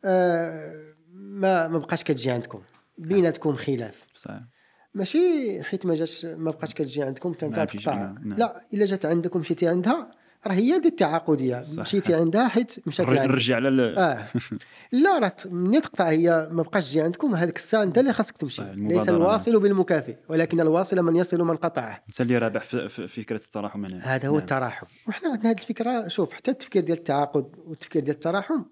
[0.05, 2.61] آه ما ما بقاش كتجي عندكم.
[2.99, 4.05] بيناتكم خلاف.
[4.15, 4.41] صحيح.
[4.95, 7.95] ماشي حيت ما جاتش ما بقاش كتجي عندكم حتى انت تقطع.
[7.95, 8.35] نعم.
[8.35, 10.11] لا إلا جات عندكم مشيتي عندها
[10.47, 11.65] راه هي دي التعاقدية.
[11.79, 14.27] مشيتي عندها حيت مشات لعندك نرجع على آه.
[14.93, 18.63] لا راه ملي تقطع هي ما بقاش تجي عندكم هذيك الساعة انت اللي خاصك تمشي.
[18.75, 22.05] ليس الواصل بالمكافئ ولكن الواصل من يصل من قطعه.
[22.09, 23.97] انت اللي رابح في في فكرة التراحم هنا.
[24.15, 24.41] هذا هو نعم.
[24.41, 24.87] التراحم.
[25.09, 28.63] وحنا عندنا هذه الفكرة شوف حتى التفكير ديال التعاقد والتفكير ديال التراحم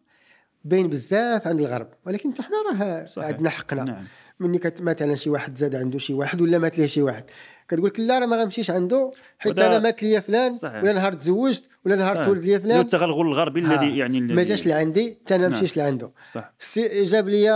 [0.64, 3.06] باين بزاف عند الغرب ولكن حتى حنا راه.
[3.16, 4.04] عندنا حقنا نعم
[4.40, 7.24] مني كت مثلا شي واحد زاد عنده شي واحد ولا مات ليه شي واحد
[7.68, 10.82] كتقول لك لا راه ما غنمشيش عنده حيت أنا مات ليا فلان صحيح.
[10.82, 12.24] ولا نهار تزوجت ولا نهار.
[12.24, 15.58] تولد ليا فلان التغلغل الغربي الذي يعني ما جاش لعندي حتى أنا نعم.
[15.58, 17.46] مشيش لعنده صح سي جاب لي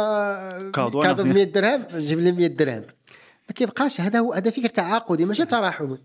[0.74, 1.34] cadeau cadeau ب نصيحة.
[1.34, 2.82] 100 درهم جيب لي 100 درهم
[3.48, 5.98] ما كيبقاش هذا هو هذا فكر تعاقدي ماشي تراحمي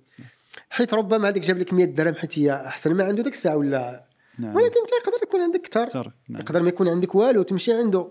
[0.69, 4.12] حيت ربما هذاك جاب لك 100 درهم حيت هي أحسن ما عنده ديك الساعة ولا
[4.39, 4.55] نعم.
[4.55, 6.41] ولكن انت يقدر يكون عندك كثر أكثر، نعم.
[6.41, 8.07] يقدر ما يكون عندك والو تمشي عنده.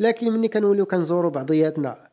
[0.00, 2.08] لكن ملي كنوليو كنزوروا بعضياتنا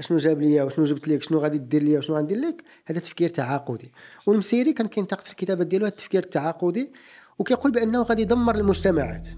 [0.00, 3.28] شنو جاب ليا وشنو جبت لك شنو غادي دير ليا وشنو غندير لك هذا تفكير
[3.28, 3.92] تعاقدي.
[4.26, 6.92] والمسيري كان كينتقد في الكتابات ديالو هذا التفكير التعاقدي
[7.38, 9.28] وكيقول بأنه غادي يدمر المجتمعات.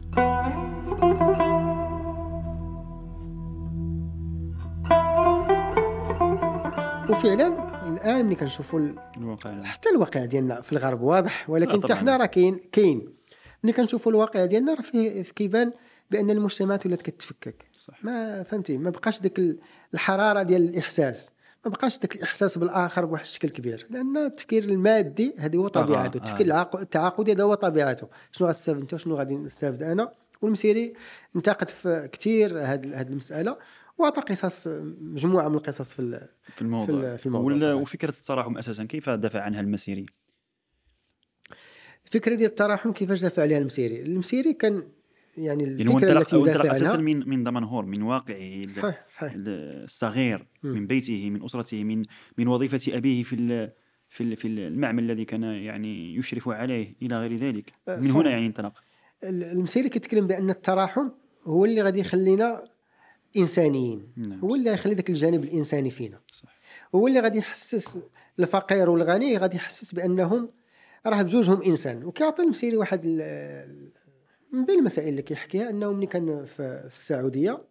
[7.10, 9.62] وفعلا الآن ملي كنشوفوا ال- الواقع.
[9.62, 11.94] حتى الواقع ديالنا في الغرب واضح ولكن لا حتى.
[11.94, 13.16] حنا راه كاين كاين.
[13.64, 15.72] ملي كنشوفوا الواقع ديالنا راه فيه كيبان
[16.10, 17.64] بأن المجتمعات ولات كتفكك.
[17.74, 19.58] صح ما فهمتي؟ ما بقاش ديك ال-
[19.94, 21.28] الحرارة ديال الإحساس.
[21.64, 23.86] ما بقاش داك الإحساس بالآخر بواحد الشكل كبير.
[23.90, 26.16] لأن التفكير المادي هذه هو طبيعته.
[26.18, 26.20] آه.
[26.20, 28.08] التفكير العاق- التعاقدي هذا هو طبيعته.
[28.32, 30.92] شنو غتستافد أنت وشنو غادي نستافد أنا؟ والمسيري
[31.36, 33.56] انتقد في كثير هذه المسألة.
[33.98, 34.66] واعطى قصص
[35.00, 36.86] مجموعة من القصص في في الموضوع.
[37.00, 37.46] في ال- في الموضوع.
[37.52, 37.74] ولا-.
[37.74, 40.06] وفكرة التراحم أساسا كيف دافع عنها المسيري؟
[42.06, 44.72] الفكرة ديال التراحم كيفاش دافع عليها المسيري المسيري كان
[45.38, 49.32] يعني يعني الفكرة انطلق التي انطلق يدافع أساسا من من دمنهور من واقعه صحيح صحيح
[49.32, 50.46] ال- الصغير.
[50.62, 52.02] من بيته من أسرته من
[52.38, 53.72] من وظيفة أبيه في ال-
[54.08, 58.16] في في المعمل الذي كان يعني يشرف عليه إلى غير ذلك أه، من صحيح.
[58.16, 58.72] هنا يعني انطلق
[59.24, 61.08] ال- المسيري كيتكلم بأن التراحم
[61.44, 62.62] هو اللي غادي يخلينا
[63.36, 64.38] إنسانيين نعم.
[64.40, 66.48] هو اللي غيخلي ذاك الجانب الإنساني فينا صح.
[66.94, 67.98] هو اللي غادي يحسس
[68.38, 70.48] الفقير والغني غادي يحسس بأنهم
[71.06, 73.06] راه بجوجهم إنسان وكيعطي المسيري واحد
[74.52, 77.64] من بين المسائل اللي كيحكيها أنه ملي كان في, في السعودية.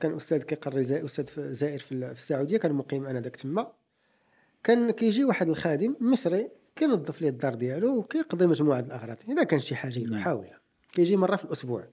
[0.00, 3.36] كان أستاذ كيقري زي أستاذ في- زائر في ال- في السعودية كان مقيم أنا داك
[3.36, 3.72] تما.
[4.64, 9.16] كان كيجي واحد الخادم مصري كينظف ليه الدار ديالو وكيقضي مجموعة الأغراض.
[9.28, 10.14] إذا كان شي حاجة نعم.
[10.20, 10.46] يحاول.
[10.92, 11.84] كيجي مرة في الأسبوع.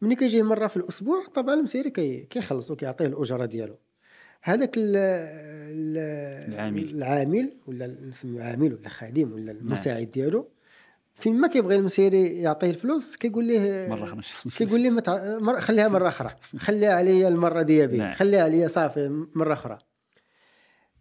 [0.00, 3.76] ملي كيجي مرة في الأسبوع طبعا المسيري كي كيخلص وكيعطيه الأجرة ديالو.
[4.46, 6.90] هذاك ال- ال- العامل.
[6.90, 9.62] العامل ولا نسميو عامل ولا خادم ولا نعم.
[9.62, 10.48] المساعد ديالو
[11.14, 14.20] فين ما كيبغي المسيري يعطيه الفلوس كيقول ليه مرة أخرى
[14.58, 15.38] كيقول لي متع...
[15.38, 15.60] مر...
[15.60, 16.30] خليها مرة أخرى
[16.66, 18.12] خليها عليا المرة دي بي نعم.
[18.12, 19.78] خليها عليا صافي مرة أخرى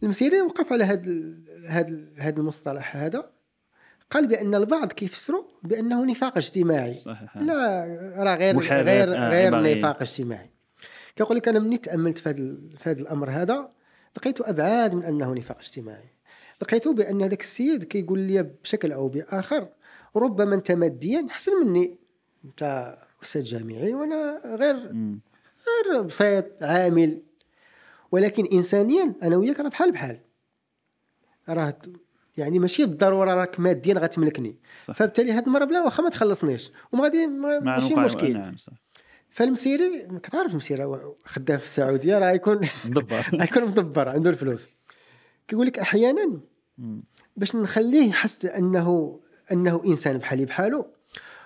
[0.03, 1.12] المسيري وقف على هذا
[1.67, 3.29] هذا هذا المصطلح هذا
[4.12, 7.86] قال بأن البعض كيفسروا بأنه نفاق اجتماعي صحيح لا
[8.17, 9.77] راه غير غير آه، غير.
[9.77, 10.54] نفاق اجتماعي
[11.15, 13.71] كيقول لك أنا مني تأملت في هذا في هذا الأمر هذا
[14.17, 16.10] لقيت أبعاد من أنه نفاق اجتماعي.
[16.62, 19.67] لقيت بأن هذاك السيد كيقول لي بشكل أو بآخر
[20.15, 21.97] ربما أنت ماديا أحسن مني
[22.45, 24.75] أنت أستاذ جامعي وأنا غير.
[25.67, 27.21] غير بسيط عامل.
[28.12, 30.19] ولكن انسانيا أنا وياك راه بحال بحال.
[31.49, 31.78] راه
[32.38, 34.60] يعني ماشي بالضرورة راك ماديا غتملكني.
[34.86, 36.71] فبالتالي هاد المرة بلا واخا ما تخلصنيش.
[36.91, 38.34] وما غادي ماشي مشكل.
[38.34, 38.84] نعم صح.
[39.35, 44.69] فالمسيري كتعرف المسيري خدام في السعودية راه يكون مدبر يكون مدبر عنده الفلوس
[45.47, 46.39] كيقول لك أحيانا.
[47.37, 49.19] باش نخليه يحس أنه
[49.51, 50.85] أنه إنسان بحالي بحاله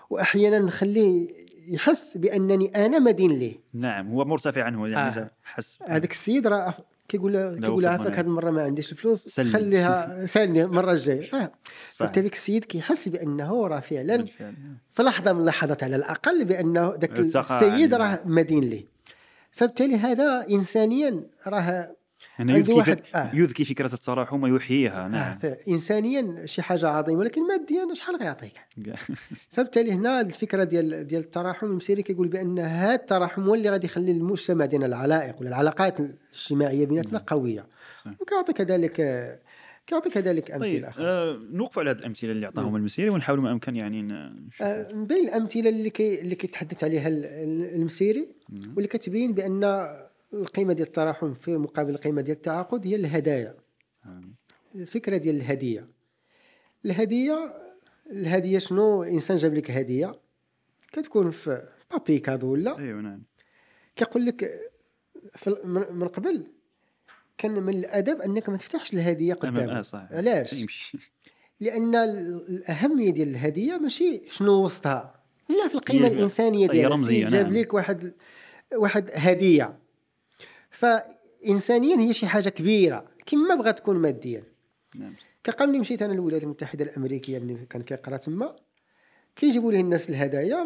[0.10, 1.28] واحيانا نخليه
[1.68, 5.32] يحس بأنني أنا مدين ليه نعم هو مرتفع عنه يعني آه.
[5.44, 6.74] حس هذاك السيد راه
[7.10, 8.20] كيقول كيقول له فضل عافاك.
[8.20, 9.52] هذه المرة ما عنديش الفلوس سلني.
[9.52, 11.52] خليها سالني المرة الجاية آه.
[11.92, 14.56] صح فهذاك السيد كيحس بأنه راه فعلا بالفعل.
[14.92, 18.86] في لحظة من اللحظات على الأقل بأنه ذاك السيد راه مدين ليه
[19.52, 21.96] فبالتالي هذا انسانيا راه
[22.40, 23.00] يعني يذكي, واحد-.
[23.16, 23.32] آه.
[23.34, 28.54] يذكي فكرة التراحم ويحييها آه نعم انسانيا شي حاجة عظيمة ولكن ماديا شحال غيعطيك.
[29.54, 34.12] فبالتالي هنا الفكرة ديال ديال التراحم المسيري كيقول بأن هذا التراحم هو اللي غادي يخلي
[34.12, 37.66] المجتمع ديالنا العلائق ولا العلاقات الاجتماعية بيناتنا قوية
[38.06, 38.12] صح.
[38.22, 38.96] وكيعطي كذلك
[39.88, 43.52] كيعطي كذلك طيب امثله أخرى آه نوقف على هذه الأمثلة اللي عطاهم المسيري ونحاول ما
[43.52, 48.28] أمكن يعني نشوف آه، من بين الأمثلة اللي كي اللي كيتحدث عليها ال- ال- المسيري
[48.50, 48.74] نعم.
[48.76, 49.64] واللي كتبين بأن
[50.34, 53.56] القيمة ديال التراحم في مقابل القيمة ديال التعاقد هي الهدايا.
[54.06, 54.22] آه.
[54.76, 55.88] الفكرة ديال الهدية.
[56.86, 57.54] الهدية
[58.12, 60.20] الهدية شنو؟ إنسان جاب لك هدية
[60.92, 63.22] كتكون في بابي كادو ولا؟ أيوه نعم.
[63.96, 64.62] كيقول لك
[65.68, 66.44] من قبل
[67.38, 69.86] كان من الأدب أنك ما تفتحش الهدية آه قدامك.
[70.12, 70.56] علاش؟
[71.62, 75.24] لأن ال- الأهمية ديال الهدية ماشي شنو وسطها.
[75.50, 77.30] لا في القيمة الإنسانية ديالها.
[77.30, 77.52] جاب.
[77.54, 78.14] لك واحد
[78.76, 79.80] واحد هدية.
[80.70, 84.44] فانسانيا هي شي حاجة كبيرة كما بغات تكون ماديا.
[84.96, 85.16] نعم.
[85.44, 88.56] كقبل ملي مشيت أنا للولايات المتحدة الأمريكية ملي كان كيقرأ تما
[89.36, 90.64] كيجيبوا ليه الناس الهدايا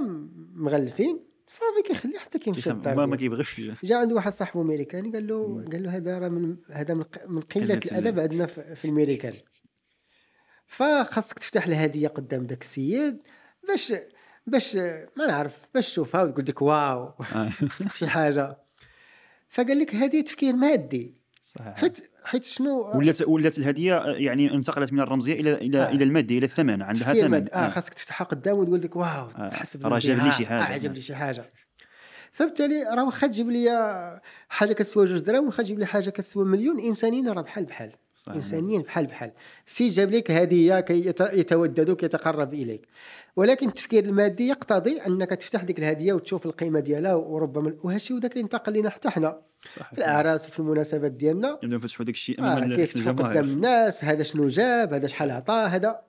[0.56, 3.16] مغلفين صافي كيخليه حتى كيمشي للدار ما.
[3.16, 3.62] كيبغيش.
[3.84, 7.42] جا عنده واحد صاحبه أمريكاني قال له قال له هذا راه من هذا من, قلة
[7.66, 9.34] قلة الأدب عندنا في, في الميريكان
[10.68, 13.18] فخاصك تفتح الهديه قدام داك السيد
[13.68, 13.94] باش
[14.48, 14.76] باش
[15.18, 17.13] ما نعرف باش تشوفها وتقول لك waouh.
[17.36, 17.50] آه.
[17.98, 18.62] شي حاجة.
[19.54, 24.94] فقال لك هذه تفكير مادي صحيح حيت حيت شنو ولات ولات الهدية آه، يعني انتقلت
[24.94, 25.89] من الرمزية إلى إلى آه.
[25.89, 29.06] إلى المادي إلى الثمن عندها ثمن مادي آه خاصك تفتحها قدام وتقول لك waouh
[29.38, 29.50] آه.
[29.50, 30.46] تحس راه جاب لي شي.
[30.46, 30.76] حاجة.
[30.76, 31.52] آه جاب لي شي حاجة
[32.34, 34.19] فبالتالي راه واخا تجيب لي
[34.50, 36.80] حاجة كتسوى جوج دراهم واخا تجيب لي حاجة كتسوى مليون.
[36.80, 37.91] انسانيا راه بحال بحال.
[38.28, 39.32] انسانيا بحال بحال.
[39.67, 42.88] السيد جاب لك هديه كي يت- يتوددك يتقرب إليك.
[43.36, 48.28] ولكن التفكير المادي يقتضي أنك تفتح ديك الهدية وتشوف القيمة ديالها وربما وهذا الشيء ودا
[48.28, 49.41] كينتقل لنا حتى حنا.
[49.62, 51.60] في الأعراس وفي المناسبات ديالنا.
[51.63, 55.32] يبداو يفتحوا داك الشيء آه امام كيف تحط قدام الناس هذا شنو جاب هذا شحال
[55.32, 56.02] عطى هذا.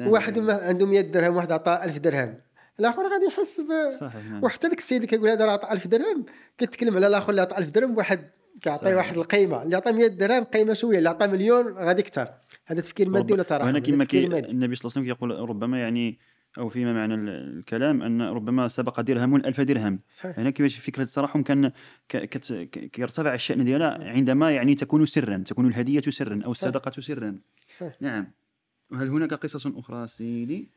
[0.00, 2.34] واحد ما عنده 100 درهم واحد عطى 1000 درهم.
[2.80, 3.68] الآخر غادي يحس ب
[4.30, 4.44] نعم.
[4.44, 6.24] وحتى داك السيد اللي كيقول هذا راه عطى 1000 درهم
[6.58, 8.96] كيتكلم على الآخر اللي عطى 1000 درهم واحد كيعطيه صحيح.
[8.96, 12.28] واحد القيمة اللي عطى 100 درهم قيمة شوية اللي عطى مليون غادي كثر
[12.66, 14.26] هذا تفكير مادي ولا تراحم وهنا كما كي.
[14.26, 16.18] النبي صلى الله عليه وسلم يقول ربما يعني
[16.58, 20.38] أو فيما معنى ال- الكلام أن ربما سبق درهم ألف درهم صحيح.
[20.38, 21.72] هنا كيفاش فكرة التراحم كان
[22.92, 26.50] كيرتفع الشأن ديالها عندما يعني تكون سرا تكون الهدية سرا أو.
[26.50, 27.38] الصدقة سرا
[27.78, 28.32] صحيح نعم
[28.92, 30.70] وهل هناك قصص أخرى سيدي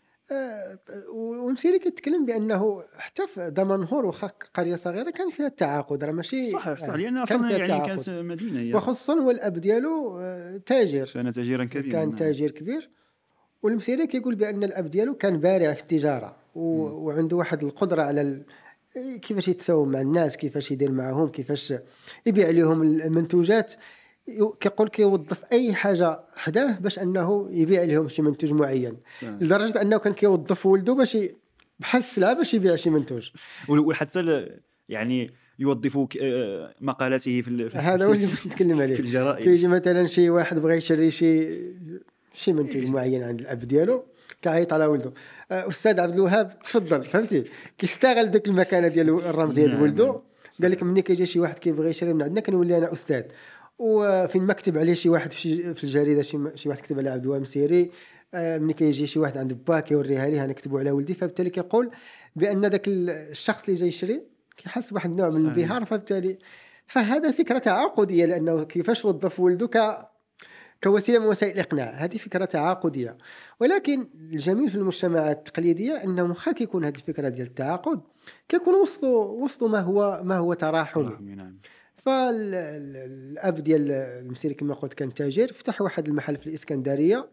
[1.09, 6.79] والمسيري كيتكلم بأنه حتى في دمنهور واخا قرية صغيرة كان فيها التعاقد راه ماشي صحيح
[6.79, 7.87] صح آه، لأن أصلا فيها يعني التعاقد.
[7.87, 11.11] كانت مدينة هي وخصوصا هو الأب ديالو آه، تاجر.
[11.13, 12.15] كان تاجرا كبيرا كان نعم.
[12.15, 12.89] تاجر كبير.
[13.63, 16.61] والمسيري كيقول بأن الأب ديالو كان بارع في التجارة و...
[17.05, 18.45] وعنده واحد القدرة على ال...
[19.21, 21.73] كيفاش يتساوم مع الناس كيفاش يدير معهم كيفاش
[22.25, 23.73] يبيع لهم المنتوجات.
[24.59, 28.97] كيقول كيوظف أي حاجة حداه باش أنه يبيع لهم شي منتوج معين.
[29.21, 29.27] صح.
[29.27, 31.17] لدرجة أنه كان كيوظف ولده باش.
[31.79, 33.29] بحال السلعة باش يبيع شي منتوج.
[33.69, 34.47] وحتى
[34.89, 38.95] يعني يوظف آه، مقالاته في هذا هو اللي نتكلم عليه.
[38.95, 39.43] في الجرائد.
[39.43, 41.59] كيجي مثلا شي واحد بغى يشري شي
[42.33, 44.03] شي منتوج معين عند الأب ديالو
[44.41, 45.13] كيعيط على ولده.
[45.51, 47.43] آه، أستاذ عبد الوهاب تفضل فهمتي؟
[47.77, 50.21] كيستغل ديك المكانة ديالو الرمزيه ديال نعم، ولده.
[50.61, 53.23] قال لك ملي كيجي شي واحد كيبغي يشري من عندنا كنولي أنا أستاذ.
[53.79, 57.41] وفين ما كتب عليه شي واحد في, الجريدة شي, شي واحد كتب على عبد الوهاب
[57.41, 57.91] مسيري
[58.33, 61.13] آه، ملي كيجي شي واحد عند با كيوريها ليه أنا كتبوا على ولدي.
[61.13, 61.91] فبالتالي كيقول
[62.35, 64.23] بأن ذاك الشخص اللي جاي يشري
[64.57, 65.35] كيحس بواحد النوع من.
[65.35, 66.37] الانبهار فبالتالي
[66.87, 70.07] فهذا فكرة تعاقدية لأنه كيفاش وظف ولده ك
[70.83, 73.17] كوسيلة من وسائل الاقناع هذه فكرة تعاقدية.
[73.59, 78.01] ولكن الجميل في المجتمعات التقليدية أنه واخا كيكون هذه الفكرة ديال التعاقد
[78.47, 81.57] كيكون وصلوا وصلوا ما هو ما هو تراحمي نعم.
[82.07, 87.29] فالاب ديال المسيري كما قلت كان تاجر فتح واحد المحل في الإسكندرية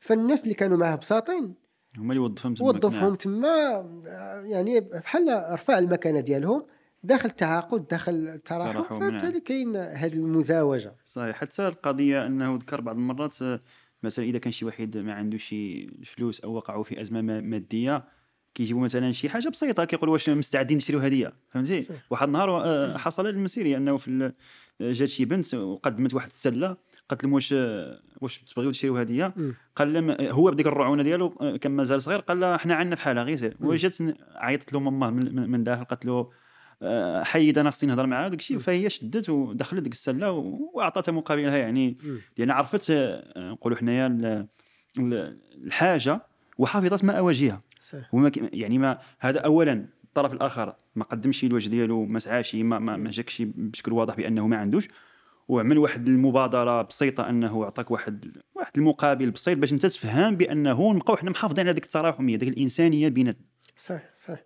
[0.00, 1.54] فالناس اللي كانوا معاه بساطين
[1.98, 3.14] هما اللي وظفهم تماك، وظفهم نعم.
[3.14, 4.00] تما
[4.46, 6.66] يعني بحال رفع المكانة ديالهم
[7.02, 9.40] داخل التعاقد داخل التراحم تراحم، فبالتالي نعم.
[9.40, 13.60] كاين هذه المزاوجة صحيح حتى القضية أنه ذكر بعض المرات آه،
[14.02, 18.04] مثلا إذا كان شي واحد ما عنده شي فلوس أو وقعوا في أزمة ما- مادية
[18.54, 21.88] كيجيبوا مثلا شي حاجة بسيطة كيقولوا واش مستعدين نشريو هدية فهمتي.
[22.10, 24.32] واحد النهار آه، حصل للمسيري أنه في
[24.80, 26.76] آه، جات شي بنت وقدمت واحد السلة
[27.08, 29.34] قالت لهم واش آه، واش تبغيو تشريو هدية.
[29.76, 33.22] قال لهم هو بديك الرعونة ديالو كان مازال صغير قال لها حنا عندنا في حالها
[33.24, 33.56] غير سير.
[33.60, 33.96] وجات
[34.34, 36.30] عيطت له ماماه من, داخل قالت له
[37.24, 40.30] حيد أنا خصني نهضر معاه داك الشيء فهي شدت ودخلت ديك السلة
[40.74, 41.98] واعطتها مقابلها يعني.
[42.38, 42.90] لأن عرفت
[43.36, 44.46] نقولوا حنايا ال-
[44.98, 46.22] ال- الحاجة
[46.58, 48.14] وحفظت ما اواجهها صحيح.
[48.14, 52.96] وما يعني ما هذا اولا الطرف الآخر ما قدمش الوجه ديالو ما سعاش ما ما,
[52.96, 54.88] ما جاكش بشكل واضح بأنه ما عندوش.
[55.48, 61.16] وعمل واحد المبادرة بسيطة أنه عطاك واحد واحد المقابل بسيط باش أنت تفهم بأنه نبقاو
[61.16, 63.44] حنا محافظين على ديك التراحميه ديك الإنسانية بيناتنا
[63.76, 64.44] صحيح صحيح.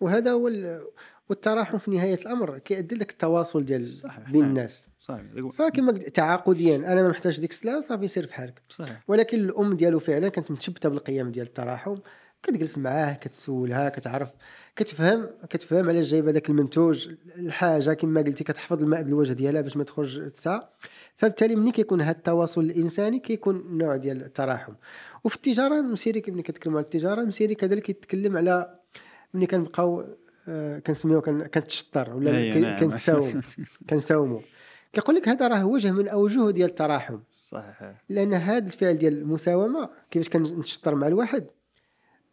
[0.00, 0.84] وهذا هو ال-
[1.28, 3.88] والتراحم في نهاية الأمر كيؤدي لك التواصل ديال
[4.28, 4.44] بين.
[4.44, 4.88] الناس.
[5.00, 5.22] صحيح.
[5.52, 6.76] فكما تعاقديا.
[6.76, 8.62] أنا ما محتاج ديك السلعة صافي سير في حالك.
[8.68, 9.02] صحيح.
[9.08, 11.96] ولكن الأم ديالو فعلا كانت متشبتة بالقيم ديال التراحم.
[12.46, 14.32] كتجلس معاه كتسولها كتعرف
[14.76, 17.08] كتفهم كتفهم علاش جايبه داك المنتوج.
[17.38, 20.60] الحاجة كما قلتي كتحفظ الماء الوجه ديالها باش ما تخرج تسعى
[21.16, 24.72] فبالتالي ملي كيكون هذا التواصل الإنساني كيكون نوع ديال التراحم.
[25.24, 28.78] وفي التجارة المسيري ملي كتكلم على التجارة المسيري كذلك يتكلم على
[29.34, 30.04] ملي كنبقاو
[30.48, 32.78] آه، كنسميوه كن- كنتشطر ولا أي كي- نعم.
[32.80, 33.40] كنتساوم.
[33.90, 34.42] كنساومو.
[34.92, 37.18] كيقول لك هذا راه وجه من أوجه ديال التراحم.
[37.48, 37.94] صحيح.
[38.08, 41.46] لأن هذا الفعل ديال المساومة كيفاش كنتشطر مع الواحد؟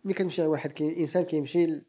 [0.03, 1.81] ملي كنمشي على واحد كي إنسان كيمشي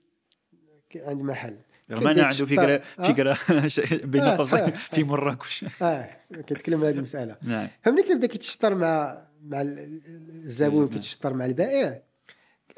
[0.97, 1.57] عند محل.
[1.91, 2.47] رغم ان كيبدا عنده.
[2.47, 3.03] فكره آه.
[3.13, 5.65] فكرة شيء بين آه، قوسين في مراكش.
[5.83, 6.09] آه
[6.47, 7.37] كيتكلم على هذه المسألة.
[7.43, 7.69] نعم.
[7.83, 10.89] فملي كيبدا كيتشطر مع مع ال- ال- الزبون نعم.
[10.89, 12.03] كيتشطر مع البائع؟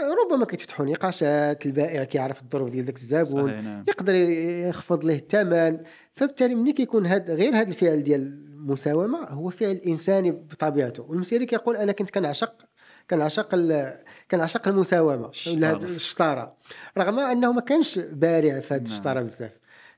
[0.01, 3.85] ربما كيتفتحوا نقاشات البائع كيعرف الظروف ديال داك الزبون نعم.
[3.89, 5.79] يقدر يخفض له الثمن.
[6.13, 11.03] فبالتالي ملي كيكون هاد غير هذا الفعل ديال المساومة هو فعل إنساني بطبيعته.
[11.03, 12.67] والمسيري كيقول أنا كنت كنعشق
[13.11, 13.99] كنعشق ال-
[14.31, 15.77] كنعشق المساومة ولا.
[15.77, 16.57] الشطارة.
[16.99, 18.93] رغم أنه ما كانش بارع في هاد نعم.
[18.93, 19.53] الشطارة بزاف.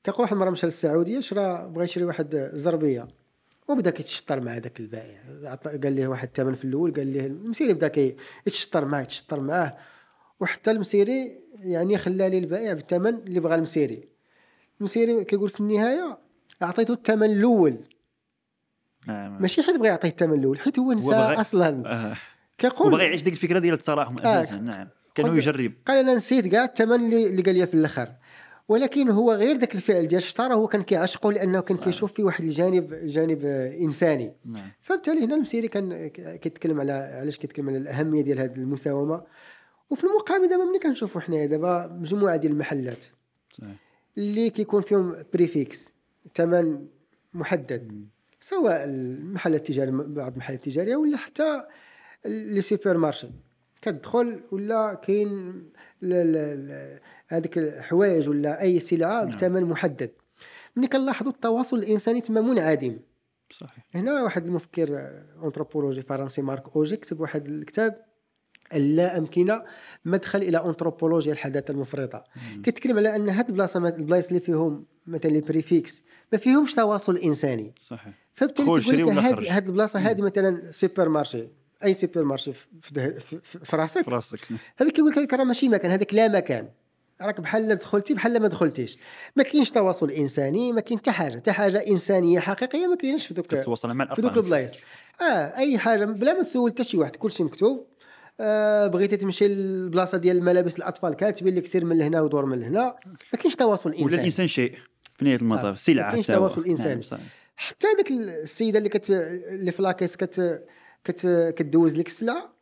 [0.04, 3.08] كيقول واحد المرة مشى للسعودية شرا بغى يشري واحد زربية.
[3.68, 5.18] وبدا كيتشطر مع ذاك البائع.
[5.82, 9.76] قال ليه واحد الثمن في الأول قال ليه المسيري بدا كيتشطر معاه يتشطر معاه.
[10.40, 14.08] وحتى المسيري يعني خلى لي البائع بالثمن اللي بغى المسيري.
[14.80, 16.18] المسيري كيقول في النهاية
[16.62, 17.76] أعطيته الثمن الأول.
[19.06, 19.42] نعم.
[19.42, 21.82] ماشي حيت بغى يعطيه الثمن الأول حيت هو نسى أصلا.
[21.86, 22.16] آه.
[22.58, 24.40] كيقول وبغى يعيش ديك الفكرة ديال التراحم آه.
[24.40, 24.56] أساسا.
[24.56, 24.88] نعم.
[25.14, 25.72] كانوا يجرب.
[25.86, 28.12] قال أنا نسيت كاع الثمن اللي قال لي في الآخر
[28.68, 31.76] ولكن هو غير ذاك الفعل ديال الشطارة هو كان كيعشقه لأنه كان.
[31.76, 34.32] كيشوف فيه واحد الجانب جانب آه، إنساني.
[34.44, 34.70] نعم.
[34.80, 39.22] فبالتالي هنا المسيري كان كيتكلم على علاش كيتكلم على الأهمية ديال هذه المساومة.
[39.90, 43.04] وفي المقابل دابا ملي كنشوفوا حنايا دابا مجموعة ديال المحلات
[43.50, 43.70] صحيح
[44.18, 45.90] اللي كيكون فيهم prix fixe
[46.34, 46.86] ثمن
[47.34, 48.06] محدد.
[48.40, 51.62] سواء المحلات التجارية بعض المحلات التجارية ولا حتى
[52.24, 53.28] لي سوبر مارشي
[53.82, 55.62] كتدخل ولا كاين
[57.28, 59.36] هذيك الحوايج ولا أي سلعة نعم.
[59.36, 60.10] بثمن محدد.
[60.76, 62.98] ملي كنلاحظوا التواصل الإنساني تما منعدم.
[63.50, 63.86] صحيح.
[63.94, 65.10] هنا واحد المفكر
[65.44, 68.04] أنثروبولوجي فرنسي مارك أوجي كتب واحد الكتاب
[68.74, 69.64] اللا امكنه
[70.04, 72.24] مدخل إلى أنثروبولوجيا الحداثة المفرطة.
[72.62, 76.02] كيتكلم على أن هاد البلاصة البلايص اللي فيهم مثلا les prix fixes
[76.32, 77.74] ما فيهمش تواصل إنساني.
[77.80, 78.14] صحيح.
[78.32, 79.44] فبالتالي كيقول لك هاد.
[79.44, 81.48] هاد البلاصة هادي مثلا supermarché
[81.84, 84.02] أي supermarché في في, راسك.
[84.02, 84.38] في راسك
[84.76, 86.68] هذاك كيقول لك راه ماشي مكان هذاك لا مكان.
[87.20, 88.98] راك بحال دخلتي بحال ما دخلتيش.
[89.36, 91.36] ما كاينش تواصل إنساني ما كاين حتى حاجة.
[91.36, 94.72] حتى حاجة إنسانية حقيقية ما كاينش في دوك كتواصل مع في دوك البلايص.
[95.20, 97.86] آه أي حاجة بلا ما تسول حتى شي واحد كلشي مكتوب.
[98.40, 102.96] آه بغيتي تمشي للبلاصه ديال الملابس الأطفال كاتبين لك سير من لهنا ودور من لهنا.
[103.32, 104.20] ما كاينش تواصل ولا إنساني.
[104.20, 104.72] الإنسان شيء
[105.16, 105.80] في نهاية المطاف.
[105.80, 106.26] سلعة ما كاينش.
[106.26, 106.70] تواصل.
[106.70, 107.20] نعم صحيح
[107.56, 110.64] حتى ديك السيدة اللي كت اللي في la caisse كت
[111.04, 112.54] كت كدوز لك السلعه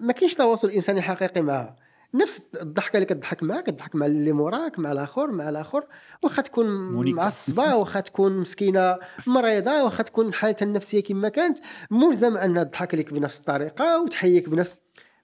[0.00, 1.76] ما كاينش تواصل إنساني حقيقي معها
[2.14, 5.86] نفس الضحكة اللي كتضحك معاه كتضحك مع اللي موراك مع الآخر مع الآخر
[6.22, 6.66] واخا تكون.
[7.14, 11.58] معصبه واخا تكون مسكينة مريضة واخا تكون حالتها النفسية كما كانت.
[11.90, 14.76] ملزم أنها تضحك لك بنفس الطريقة وتحييك بنفس.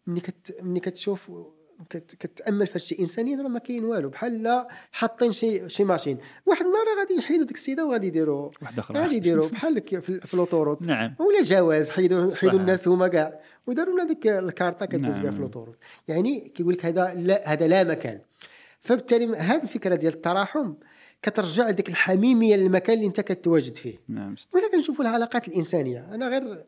[0.07, 1.58] ملي كت ملي كتشوف كت...
[1.91, 4.09] كتأمل في هادشي انسانيا راه ما كاين والو.
[4.09, 6.19] بحال لا حاطين شي شي ماشين.
[6.47, 10.39] واحد النهار غادي يحيدوا ديك السيدة وغادي يديروا واحدة أخرى غادي يديروا بحال في, ال
[10.39, 10.83] autoroute.
[10.83, 11.15] نعم.
[11.19, 11.91] ولا جواز.
[11.91, 12.61] حيدوا حيدوا.
[12.61, 13.41] الناس هما كاع.
[13.67, 15.23] وداروا لنا ديك الكارطة كدوز نعم.
[15.23, 15.79] بها في ال autoroute.
[16.09, 18.21] يعني كيقول لك هذا لا هذا لا مكان.
[18.81, 20.75] فبالتالي هذه الفكرة ديال التراحم
[21.23, 23.99] كترجع لديك الحميمية للمكان اللي انت كتواجد فيه.
[24.09, 24.35] نعم.
[24.55, 26.15] ولا كنشوفوا العلاقات الإنسانية.
[26.15, 26.65] أنا غير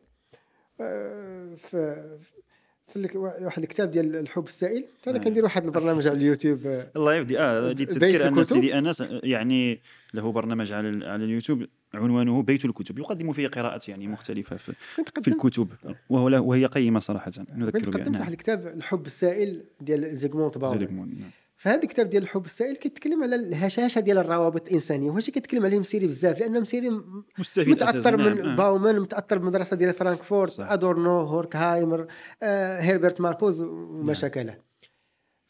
[0.81, 2.17] آه، في
[2.91, 4.85] في واحد الكتاب ديال الحب السائل.
[5.07, 5.21] أنا آه.
[5.23, 6.59] كندير واحد البرنامج على اليوتيوب.
[6.65, 8.43] آه، الله يبدي آه بيت لتذكير أن الكتب.
[8.43, 9.79] سيدي أنس يعني
[10.13, 12.99] له برنامج على ال- على اليوتيوب عنوانه بيت الكتب.
[12.99, 14.73] يقدم فيه قراءات يعني مختلفة في,
[15.21, 15.67] في الكتب
[16.09, 17.31] وهو وهي قيمة صراحة.
[17.55, 20.57] نذكر كنت بها قدمت واحد الكتاب الحب السائل ديال زيغموند
[21.19, 21.29] نعم.
[21.61, 26.07] فهذا الكتاب ديال الحب السائل كيتكلم على الهشاشه ديال الروابط الانسانيه وهاش كيتكلم عليه مسيري
[26.07, 26.89] بزاف لأن مسيري
[27.39, 28.55] مستفيد متأثر نعم، من آه.
[28.55, 30.71] باومان متأثر بالمدرسة ديال فرانكفورت صح.
[30.71, 32.07] أدورنو هوركهايمر
[32.43, 34.13] آه، هيربرت ماركوز وما نعم.
[34.13, 34.70] شاكله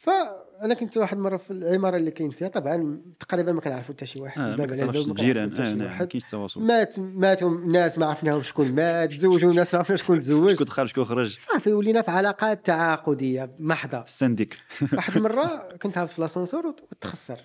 [0.06, 4.20] فانا كنت واحد المره في العمارة اللي كاين فيها طبعا تقريبا ما كنعرفوا حتى شي
[4.20, 5.54] واحد آه ما كتعرفش الجيران.
[5.54, 6.08] نعم ما واحد.
[6.08, 6.62] كاينش تواصل.
[6.62, 10.52] مات ماتوا ناس ما عرفناهم شكون مات تزوجوا ناس ما عرفنا شكون تزوج.
[10.54, 11.38] شكون دخل شكون خرج.
[11.38, 14.00] صافي ولينا في علاقات تعاقدية محضة.
[14.04, 14.58] السانديك
[14.94, 17.40] واحد المره كنت هابط في l'ascenseur وتخسر.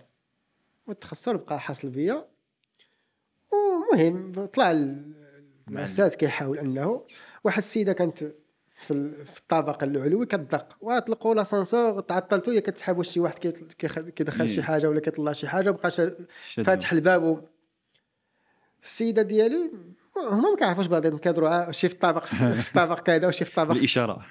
[0.86, 2.26] وتخسر بقى حاصل بيا.
[3.52, 5.12] ومهم طلع ال-
[5.68, 7.02] الأستاذ كيحاول أنه
[7.44, 8.24] واحد السيدة كانت
[8.76, 10.76] في في الطابق العلوي كتدق.
[10.80, 13.38] وطلقوا لاسانسور تعطلتو هي كتسحب واش شي واحد
[14.16, 14.62] كيدخل شي.
[14.62, 15.90] حاجة ولا كيطلع شي حاجة وبقى.
[16.64, 17.40] فاتح الباب و...
[18.82, 19.70] السيدة ديالي
[20.16, 22.24] هما ما كيعرفوش بعضهم كيهضروا ع- شي في الطابق
[22.60, 23.72] في الطابق كذا وشي في الطابق.
[23.74, 24.26] بالإشارة.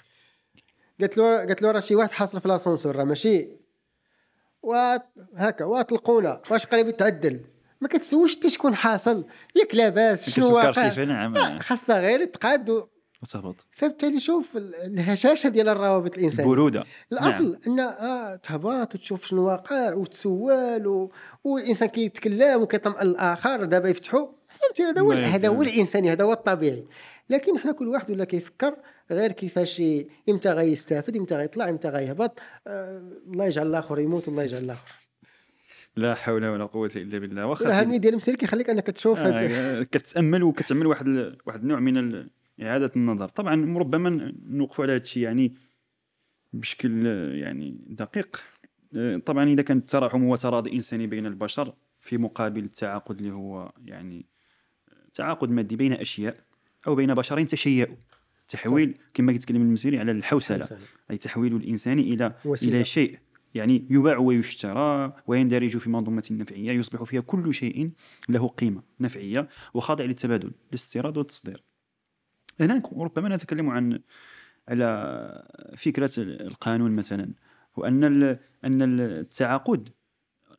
[0.99, 3.47] قالت له قالت له راه شي واحد حاصل في لاسونسور راه ماشي.
[4.63, 7.41] وهكا واطلقونا واش قريب يتعدل؟
[7.81, 9.25] ما كتسولش حتى شكون حاصل.
[9.55, 11.03] ياك لاباس شنو واقع.
[11.03, 11.37] نعم.
[11.37, 12.87] آه، خاصها غير تقاد
[13.23, 13.65] وتهبط.
[13.71, 16.49] فبالتالي شوف ال- الهشاشة ديال الروابط الإنسانية.
[16.49, 21.11] البروده الأصل أن آه تهبط وتشوف شنو واقع وتسول و...
[21.43, 25.61] والإنسان كيتكلم وكيطمئن الآخر دابا يفتحوا فهمتي؟ هذا هو الله هذا هو.
[25.61, 26.85] الإنساني هذا هو الطبيعي.
[27.29, 28.75] لكن حنا كل واحد ولا كيفكر
[29.11, 29.81] غير كيفاش
[30.29, 32.39] إمتى غيستافد إمتى غيطلع إمتى غيهبط.
[32.67, 34.95] آه الله يجعل الآخر يموت والله يجعل الآخر.
[35.95, 37.45] لا حول ولا قوة إلا بالله.
[37.45, 41.97] واخا الاهميه ديال المسير كيخليك أنك تشوف آه، كتأمل وكتعمل واحد ال- واحد النوع من
[41.97, 42.29] ال-
[42.61, 43.27] إعادة النظر.
[43.27, 45.55] طبعا ربما نوقفوا على هذا الشيء يعني
[46.53, 47.05] بشكل
[47.35, 48.43] يعني دقيق.
[49.25, 54.25] طبعا إذا كان التراحم هو تراضي إنساني بين البشر في مقابل التعاقد اللي هو يعني
[55.13, 56.37] تعاقد مادي بين أشياء
[56.87, 57.95] أو بين بشرين تشيئوا
[58.47, 60.79] تحويل كما كيتكلم المسيري على الحوسلة.
[61.11, 62.75] أي تحويل الإنسان إلى وسيلة.
[62.75, 63.19] إلى شيء.
[63.55, 67.91] يعني يباع ويشترى ويندرج في منظومة نفعية يصبح فيها كل شيء
[68.29, 71.63] له قيمة نفعية وخاضع للتبادل الاستيراد والتصدير.
[72.59, 73.99] هنا ربما نتكلم عن
[74.67, 77.33] على فكرة القانون مثلا
[77.75, 78.03] وأن
[78.65, 79.89] أن التعاقد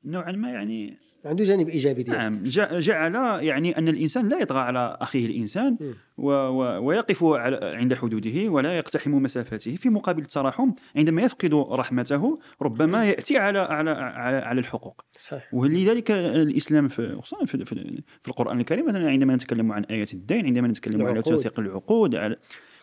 [0.04, 0.96] نوعا ما يعني
[1.26, 2.18] عنده جانب إيجابي ديالو.
[2.18, 3.14] نعم جع- جعل
[3.44, 5.76] يعني أن الإنسان لا يطغى على أخيه الإنسان.
[6.18, 9.76] و و ويقف على عند حدوده ولا يقتحم مسافاته.
[9.76, 15.04] في مقابل التراحم عندما يفقد رحمته ربما يأتي على على على, على الحقوق.
[15.18, 15.54] صحيح.
[15.54, 20.46] ولذلك الإسلام في خصوصا في, في, في القرآن الكريم مثلا عندما نتكلم عن آيات الدين
[20.46, 21.34] عندما نتكلم على العقود.
[21.34, 22.36] توثيق العقود على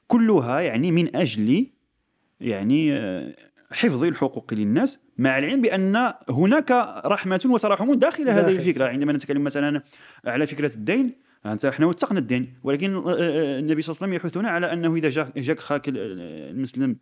[0.08, 1.68] كلها يعني من أجل
[2.42, 3.36] يعني آه،
[3.74, 6.72] حفظ الحقوق للناس مع العلم بأن هناك
[7.06, 8.86] رحمة وتراحم داخل هذه الفكرة.
[8.86, 9.82] عندما نتكلم مثلا
[10.26, 11.14] على فكرة الدين
[11.46, 14.96] أنت إحنا وثقنا الدين ولكن آه، آه، النبي صلى الله عليه وسلم يحثنا على أنه
[14.96, 15.96] إذا جاك جاك خاك ال-
[16.56, 16.96] المسلم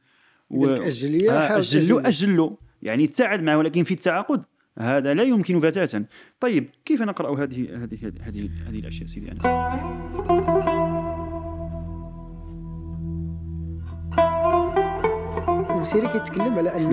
[0.52, 2.08] قال لك أجل لي، آه، حاول أجل له تأجل.
[2.08, 4.44] أجل له يعني تساعد معه ولكن في التعاقد
[4.80, 6.06] هذا لا يمكن بتاتا
[6.40, 9.42] طيب كيف نقرأ هذه هذه هذه هذه الأشياء سيدي انس
[15.82, 16.90] المسيري كيتكلم على أن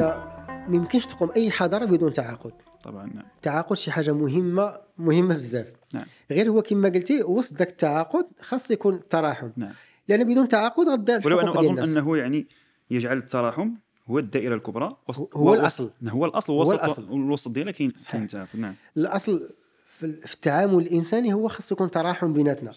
[0.69, 2.53] ما يمكنش تقوم أي حضارة بدون تعاقد.
[2.85, 3.25] طبعا نعم.
[3.37, 5.67] التعاقد شي حاجة مهمة مهمة بزاف.
[5.95, 6.05] نعم.
[6.31, 9.73] غير هو كما قلتي وسط ذاك التعاقد خاص يكون التراحم نعم.
[10.09, 12.47] لأن بدون تعاقد غتضيع ولو ديال اظن أنه يعني
[12.91, 13.71] يجعل التراحم
[14.07, 15.91] هو الدائرة الكبرى وسط هو الأصل.
[16.09, 17.11] هو الأصل هو وسط الأصل.
[17.11, 18.13] والوسط ديالها كاين صحيح.
[18.13, 18.75] كاين التعاقد نعم.
[18.97, 19.51] الأصل
[19.99, 22.73] في في التعامل الإنساني هو خاص يكون تراحم بيناتنا.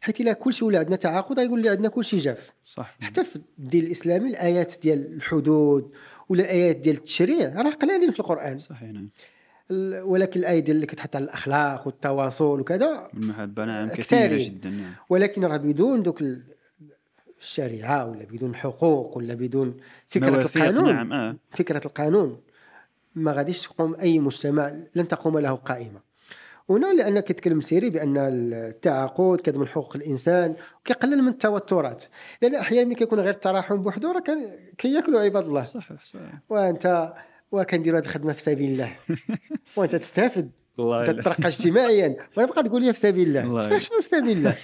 [0.00, 2.52] حيت إلا كلشي ولا عندنا تعاقد غيقول لي عندنا كلشي جاف.
[2.66, 5.90] صح حتى في الدين الإسلامي الآيات ديال الحدود
[6.28, 8.58] ولا الآيات ديال التشريع راه قلالين في القرآن.
[8.58, 9.08] صحيح نعم.
[10.04, 14.38] ولكن الآية ديال اللي كتحط على الأخلاق والتواصل وكذا المحبه نعم كثيرة.
[14.38, 14.92] جدا نعم.
[15.08, 16.42] ولكن راه بدون دوك ال-
[17.40, 19.76] الشريعة ولا بدون الحقوق ولا بدون
[20.08, 20.94] فكرة القانون.
[20.94, 21.36] نعم آه.
[21.50, 22.40] فكرة القانون
[23.14, 26.00] ما غاديش تقوم أي مجتمع لن تقوم له قائمة.
[26.70, 32.04] هنا لأن كيتكلم سيري بأن التعاقد كيضمن حقوق الإنسان وكيقلل من التوترات.
[32.42, 34.22] لأن أحيانا ملي كيكون غير التراحم بوحده راه
[34.78, 35.62] كياكلوا عباد الله.
[35.62, 36.32] صحيح صحيح.
[36.48, 37.14] وانت
[37.52, 38.92] وكنديروا هذه الخدمة في سبيل الله.
[39.76, 40.50] وأنت تستافد.
[41.06, 42.16] تترقى اجتماعيا.
[42.36, 43.68] وأنا بقى تقول لي في سبيل الله.
[43.70, 44.56] فاش في سبيل الله؟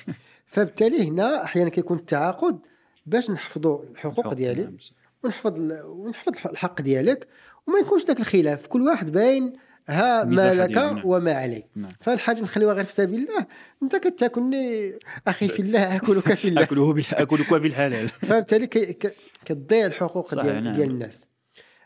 [0.47, 2.59] فبالتالي هنا أحيانا كيكون التعاقد
[3.07, 4.77] باش نحفظوا الحقوق ديالي نعم،.
[5.25, 7.29] ونحفظ ونحفظ الح- الحق ديالك
[7.67, 8.67] وما يكونش ذاك الخلاف.
[8.67, 9.53] كل واحد باين
[9.89, 11.03] ها ما لك نعم.
[11.05, 11.67] وما عليك.
[11.77, 11.91] نعم.
[12.01, 13.47] فالحاجه نخليوها غير في سبيل الله.
[13.83, 16.63] انت كتاكلني أخي في الله أكلك في الله.
[16.63, 18.09] أكله بال- أكلك بالحلال.
[18.09, 19.15] فبالتالي كي- ك-
[19.45, 20.73] كتضيع الحقوق ديال نعم.
[20.75, 21.25] ديال الناس.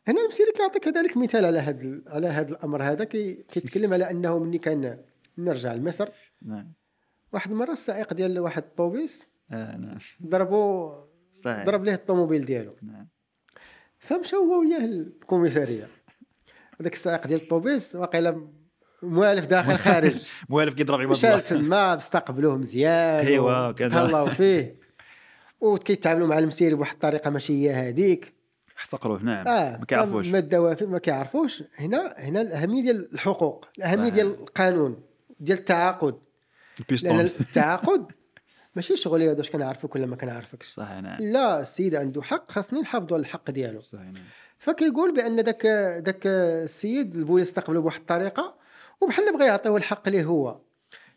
[0.09, 3.05] هنا المسيري كيعطي كذلك مثال على هذا ال- على هذا الأمر هذا.
[3.05, 4.99] كي كيتكلم على أنه ملي كان
[5.39, 6.09] نرجع لمصر.
[6.43, 6.73] نعم.
[7.33, 9.99] واحد المرة السائق ديال واحد الطوبيس آه نعم.
[10.27, 10.95] ضربوا
[11.33, 11.65] صحيح.
[11.65, 12.77] ضرب ليه الطوموبيل ديالو.
[12.83, 13.09] نعم.
[13.99, 15.89] فمشى هو وياه للكوميسارية.
[16.81, 18.49] هذاك السائق ديال الطوبيس واقيلا
[19.03, 20.27] موالف داخل خارج.
[20.49, 23.89] موالف كيضرب عباد مشى الله تما استقبلوه مزيان كذا.
[23.89, 24.79] تهلاو فيه.
[25.61, 28.35] وكيتعاملوا مع المسيري بواحد الطريقة ماشي هي هذيك
[28.79, 29.49] احتقروه نعم.
[29.49, 30.29] آه ما كيعرفوش.
[30.29, 31.63] ما الدوافع ما كيعرفوش.
[31.79, 34.09] هنا هنا الأهمية ديال الحقوق الأهمية.
[34.09, 35.03] ديال القانون
[35.41, 36.15] ديال التعاقد.
[36.15, 36.21] لأن
[36.81, 38.07] البيستون التعاقد
[38.77, 40.67] ماشي شغلي هذا واش كنعرفك ولا ما كنعرفكش.
[40.67, 41.19] صحيح نعم.
[41.21, 43.81] لا السيد عنده حق خاصني نحافظوا على الحق ديالو.
[43.81, 44.25] صحيح نعم.
[44.59, 45.67] فكيقول بأن ذاك
[46.07, 48.55] ذاك السيد البوليس استقبله بواحد الطريقة
[49.01, 50.57] وبحال بغى يعطيه الحق ليه هو.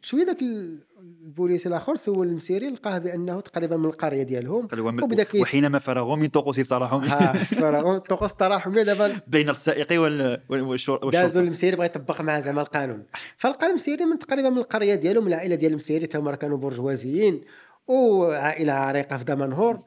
[0.02, 5.80] شوية ذاك البوليس الآخر سول المسيري لقاه بأنه تقريبا من القرية ديالهم وبدا كيس وحينما
[5.80, 9.20] فرغوا من طقوس التراحم ها سفر طقوس التراحم دابا.
[9.28, 11.40] بين السائق وال والشر- دازوا والشرطة.
[11.40, 13.04] المسيري بغى يطبق معاه زعما القانون.
[13.38, 16.58] فلقى المسيري من تقريبا من القرية ديالو من العائلة ديال المسيري تا هما راه كانوا
[16.58, 17.42] برجوازيين
[17.88, 19.80] وعائلة عريقة في دمنهور.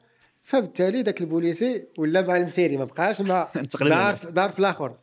[0.51, 3.47] فبالتالي ذاك البوليسي ولا مع المسيري ما بقاش مع.
[3.81, 4.95] دار في- دار في الآخر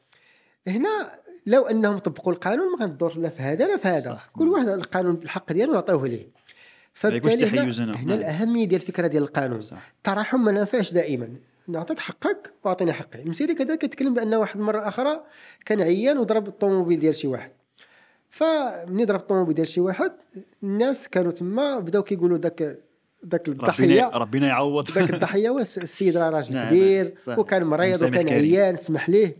[0.66, 4.30] هنا لو أنهم طبقوا القانون ما غندورش لا في هذا لا في هذا صح.
[4.32, 6.28] كل واحد القانون الحق ديالو يعطيوه ليه
[6.92, 7.62] فبالتالي هنا.
[7.62, 8.10] هنا, نعم.
[8.12, 9.60] الأهمية ديال الفكرة ديال القانون.
[9.96, 11.28] التراحم ما نافعش دائما
[11.68, 15.24] نعطيك حقك واعطيني حقي المسيري كذلك يتكلم بأن واحد مرة أخرى
[15.66, 17.50] كان عيان وضرب الطوموبيل ديال شي واحد
[18.30, 20.12] فمني ضرب الطوموبيل ديال شي واحد
[20.62, 22.78] الناس كانوا تما بداو كيقولوا ذاك
[23.26, 24.10] ذاك الضحية.
[24.14, 24.90] ربنا يعوض.
[24.92, 27.14] ذاك الضحية السيد راه راجل نعم، كبير.
[27.28, 28.28] وكان مريض وكان.
[28.28, 29.36] عيان سمح ليه.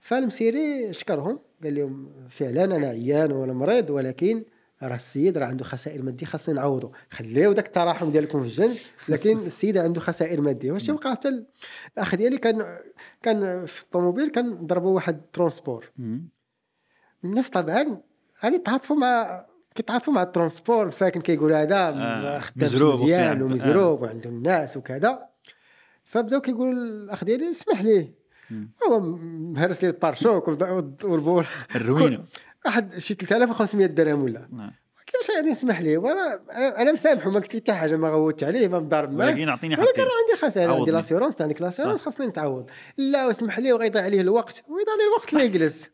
[0.00, 4.44] فالمسيري شكرهم قال لهم فعلا أنا عيان وأنا مريض ولكن
[4.82, 8.76] راه السيد راه عنده خسائر مادية خاصنا نعوضوا خليو داك التراحم ديالكم في الجنب
[9.08, 10.72] لكن السيد عنده خسائر مادية.
[10.72, 11.46] واش وقع حتى ال-
[11.96, 12.78] الاخ ديالي كان
[13.22, 15.90] كان في الطوموبيل كان ضربوا واحد ترونسبور.
[15.98, 16.28] مم.
[17.24, 18.00] الناس طبعا
[18.44, 19.46] غادي يتعاطفوا مع
[19.76, 23.42] كيتعاطفوا مع ال transport ساكن كيقول هذا آه، مزروب مزيان.
[23.42, 25.18] ومزروب وعنده الناس وكذا
[26.04, 28.14] فبداو كيقولوا الأخ ديالي اسمح ليه
[28.50, 28.70] مم.
[28.88, 31.44] هو مهرس لي ال pare-chocs والب- والبول
[31.76, 32.24] الروينه
[32.66, 34.70] واحد شي 3500 درهم ولا نعم.
[35.06, 36.40] كيفاش غادي نسمح ليه وأنا
[36.82, 39.74] أنا مسامحه ما قلت لي حتى حاجة ما غوتت عليه ما مضارب معاه ولكن اعطيني
[39.74, 40.90] ولكن حقي راه عندي خسائر عندي.
[40.90, 42.02] l'assurance عندك l'assurance.
[42.02, 45.88] خاصني نتعوض لا واسمح ليه وغيضيع عليه الوقت ويضيع عليه الوقت ما يجلس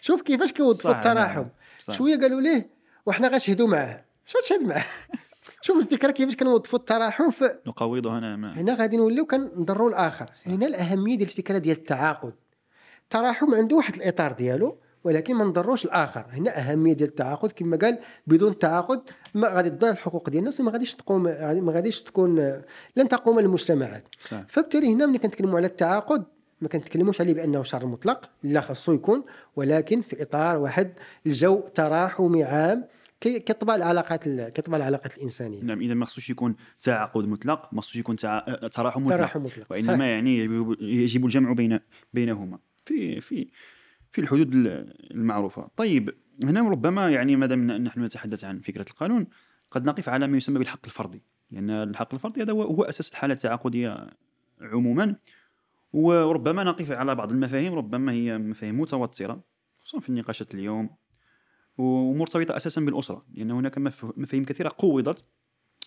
[0.00, 1.48] شوف كيفاش كيوظفوا التراحم نعم.
[1.84, 1.94] صح.
[1.94, 4.04] شوية قالوا ليه وحنا غنشهدوا معاه.
[4.28, 4.84] اش غتشهد معاه؟
[5.64, 8.60] شوف الفكرة كيفاش كنوظفوا التراحم في نقوض هنا ما.
[8.60, 10.26] هنا غادي نوليو كنضروا الآخر.
[10.46, 12.34] هنا الأهمية ديال الفكرة ديال التعاقد.
[13.02, 16.26] التراحم عنده واحد الإطار ديالو ولكن ما نضروش الآخر.
[16.30, 17.52] هنا أهمية ديال التعاقد.
[17.52, 19.00] كما قال بدون تعاقد
[19.34, 22.62] ما غادي تضيع الحقوق ديال الناس وما غاديش تقوم ما غاديش تكون
[22.96, 24.04] لن تقوم المجتمعات.
[24.28, 24.42] صح.
[24.48, 26.24] فبالتالي هنا ملي كنتكلموا على التعاقد
[26.60, 29.24] ما كنتكلموش عليه بأنه شر مطلق لا خاصو يكون
[29.56, 30.92] ولكن في إطار واحد
[31.26, 32.84] الجو تراحمي عام.
[33.22, 35.62] كيطبع العلاقات ال- كيطبع العلاقات الإنسانية.
[35.62, 38.16] نعم إذا ما خصوش يكون تعاقد مطلق ما خصوش يكون.
[38.24, 39.16] آه، تراحم مطلق.
[39.16, 40.00] تراحم مطلق وإنما صحيح.
[40.06, 41.80] يعني يجب, يجب الجمع بين
[42.14, 42.58] بينهما.
[42.84, 43.48] في في
[44.12, 45.68] في الحدود ال- المعروفة.
[45.76, 46.14] طيب
[46.44, 49.26] هنا ربما يعني ما دام نحن نتحدث عن فكرة القانون
[49.70, 51.22] قد نقف على ما يسمى بالحق الفردي.
[51.50, 54.06] لأن الحق الفردي هذا هو أساس الحالة التعاقدية
[54.60, 55.16] عموما.
[55.92, 59.40] وربما نقف على بعض المفاهيم ربما هي مفاهيم متوترة
[59.80, 60.90] خصوصا في النقاشات اليوم.
[61.78, 65.24] ومرتبطه أساسا بالأسرة لأن هناك مف- مفاهيم كثيرة قوضت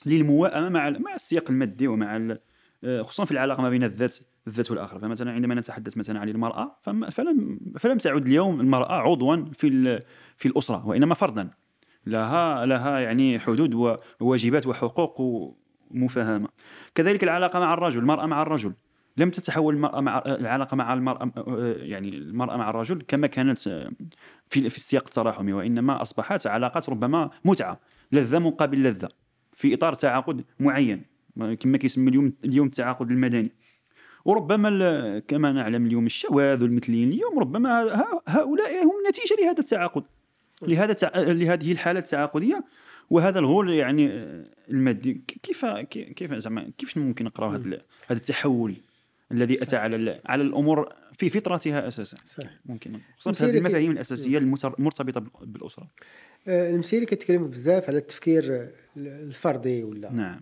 [0.06, 2.38] للمواءمه مع مع السياق المادي ومع
[2.84, 4.18] آه، خصوصا في العلاقة ما بين الذات
[4.48, 5.00] الذات والآخر.
[5.00, 6.78] فمثلا عندما نتحدث مثلا عن المرأة
[7.12, 10.00] فلم فلم تعد اليوم المرأة عضوا في
[10.38, 11.50] في الأسرة وإنما فردا.
[12.06, 15.22] لها لها يعني حدود وواجبات وحقوق
[15.92, 16.48] ومفاهمه
[16.96, 18.74] كذلك العلاقة مع الرجل المرأة مع الرجل.
[19.18, 21.32] لم تتحول المرأة مع العلاقة مع المرأة
[21.78, 23.92] يعني المرأة مع الرجل كما كانت آه،
[24.50, 27.80] في في السياق التراحمي وإنما أصبحت علاقات ربما متعة
[28.12, 29.10] لذة مقابل لذة
[29.54, 31.04] في إطار تعاقد معين
[31.60, 33.52] كما كيسمى اليوم اليوم التعاقد المدني
[34.26, 37.84] وربما كما نعلم اليوم الشواذ والمثليين اليوم ربما
[38.28, 40.04] هؤلاء هم نتيجة لهذا التعاقد
[40.62, 40.96] لهذا.
[41.34, 42.64] لهذه الحالة التعاقدية
[43.10, 47.80] وهذا الغول يعني آه، المادي كيف كي- كيف زعما كيفاش ممكن نقراو هذا
[48.12, 48.76] التحول
[49.32, 52.18] الذي أتى على على الأمور في فطرتها أساسا.
[52.26, 52.60] صحيح.
[52.66, 55.88] ممكن خصوصا هذه المفاهيم الأساسية المرتبطه بال- بالأسرة.
[56.48, 60.42] آه، المسيري كتكلم بزاف على التفكير الفردي ولا؟ نعم.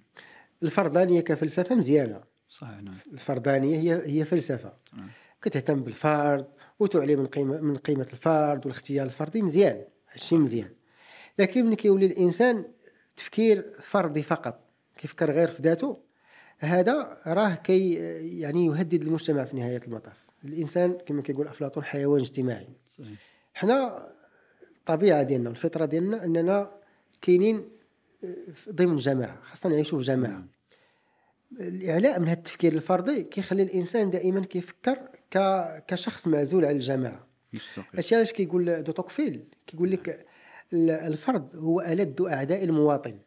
[0.64, 2.22] الفردانية كفلسفة مزيانة.
[2.50, 2.96] صحيح نعم.
[3.14, 4.74] الفردانية هي هي فلسفة.
[4.98, 5.10] نعم.
[5.42, 6.48] كتهتم بالفرد
[6.80, 10.70] وتعلي من قيمه من قيمة الفرد والاختيار الفردي مزيان هادشي مزيان.
[11.40, 12.66] لكن ملي كيولي الإنسان
[13.16, 16.04] تفكير فردي فقط كيفكر غير في ذاته
[16.64, 17.94] هذا راه كي
[18.40, 20.18] يعني يهدد المجتمع في نهاية المطاف.
[20.46, 22.68] الإنسان كما كيقول أفلاطون حيوان اجتماعي.
[22.98, 23.18] صحيح.
[23.54, 24.08] حنا
[24.80, 26.72] الطبيعة ديالنا الفطرة ديالنا أننا
[27.22, 27.70] كاينين
[28.54, 30.46] في- ضمن جماعة خاصنا نعيشوا في جماعة.
[31.60, 35.00] الإعلاء من هذا التفكير الفردي كيخلي الإنسان دائما كيفكر.
[35.88, 37.28] كشخص معزول على الجماعة.
[37.94, 40.26] هادشي علاش كيقول دو توكفيل؟ كيقول لك
[40.74, 43.20] ال- الفرد هو ألد أعداء المواطن.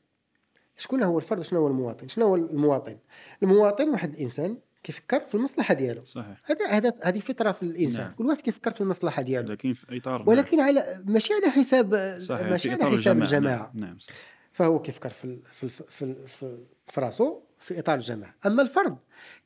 [0.76, 2.96] شكون هو الفرد وشنو هو المواطن؟ شنو هو المواطن؟
[3.42, 6.00] المواطن واحد الإنسان كيفكر في المصلحة ديالو.
[6.00, 6.42] صحيح.
[6.68, 8.04] هذا هذه فطرة في الإنسان.
[8.04, 8.14] نعم.
[8.14, 9.52] كل واحد كيفكر في المصلحة ديالو.
[9.52, 13.24] لكن في إطار ولكن على ماشي على حساب صحيح ماشي على حساب الجماعة.
[13.24, 13.70] الجماعة.
[13.74, 13.98] نعم, نعم.
[13.98, 14.16] صحيح.
[14.52, 18.34] فهو كيفكر في في في في, في راسو في إطار الجماعة.
[18.46, 18.96] أما الفرد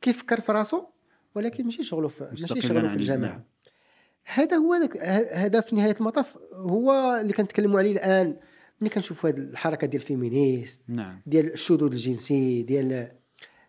[0.00, 0.84] كيفكر في راسو
[1.34, 3.30] ولكن ماشي شغله في ماشي شغله في الجماعة.
[3.30, 3.42] نعم.
[4.24, 4.74] هذا هو
[5.32, 8.36] هذا في نهاية المطاف هو اللي كنتكلموا عليه الآن.
[8.80, 11.20] ملي كنشوفوا هذه الحركة ديال الفيمينيست نعم.
[11.26, 13.12] ديال الشذوذ الجنسي ديال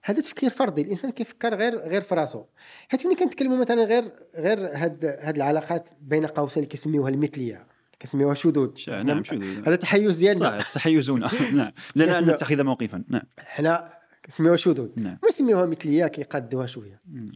[0.03, 2.43] هذا تفكير فردي الإنسان كيفكر غير غير في راسو.
[2.89, 7.67] حيت ملي كنتكلموا مثلا غير غير هاد هاد العلاقات بين قوسين اللي كيسميوها المثلية
[7.99, 8.75] كيسميوها شذوذ.
[8.75, 9.67] شا- نعم شذوذ.
[9.67, 10.49] هذا تحيز ديالنا.
[10.49, 11.19] صحيح تحيزون
[11.53, 11.71] نعم.
[11.95, 13.03] لنا ان نتخذ موقفا.
[13.07, 13.21] نعم.
[13.39, 13.91] حنا
[14.25, 14.89] كنسميوها شذوذ.
[14.95, 15.17] نعم.
[15.23, 17.01] ما يسميوها مثلية كيقادوها شوية.
[17.07, 17.31] مم.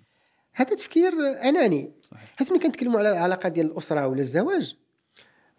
[0.54, 1.12] هذا تفكير
[1.44, 1.92] أناني.
[2.02, 2.34] صحيح.
[2.38, 4.76] حيت ملي كنتكلموا على العلاقة ديال الأسرة ولا الزواج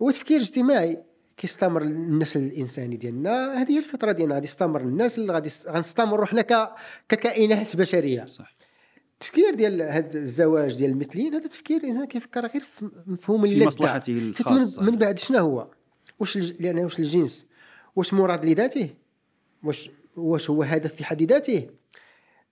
[0.03, 1.03] هو تفكير اجتماعي.
[1.37, 3.63] كيستمر النسل الإنساني ديالنا.
[3.63, 6.71] هذه هي الفطره ديالنا غادي يستمر النسل غادي غنستمروا حنا ك...
[7.09, 8.25] ككائنات بشرية.
[8.25, 8.57] صح
[9.15, 13.67] التفكير ديال هذا الزواج ديال المثليين هذا تفكير الانسان كيفكر غير في مفهوم اللذة.
[13.67, 14.83] مصلحته حيت من, الخاصة.
[14.83, 15.71] من بعد شنو هو؟
[16.21, 16.53] واش الج...
[16.61, 17.47] لأن واش الجنس؟
[17.97, 18.91] واش مراد لذاته؟
[19.63, 21.67] واش واش هو هدف في حد ذاته؟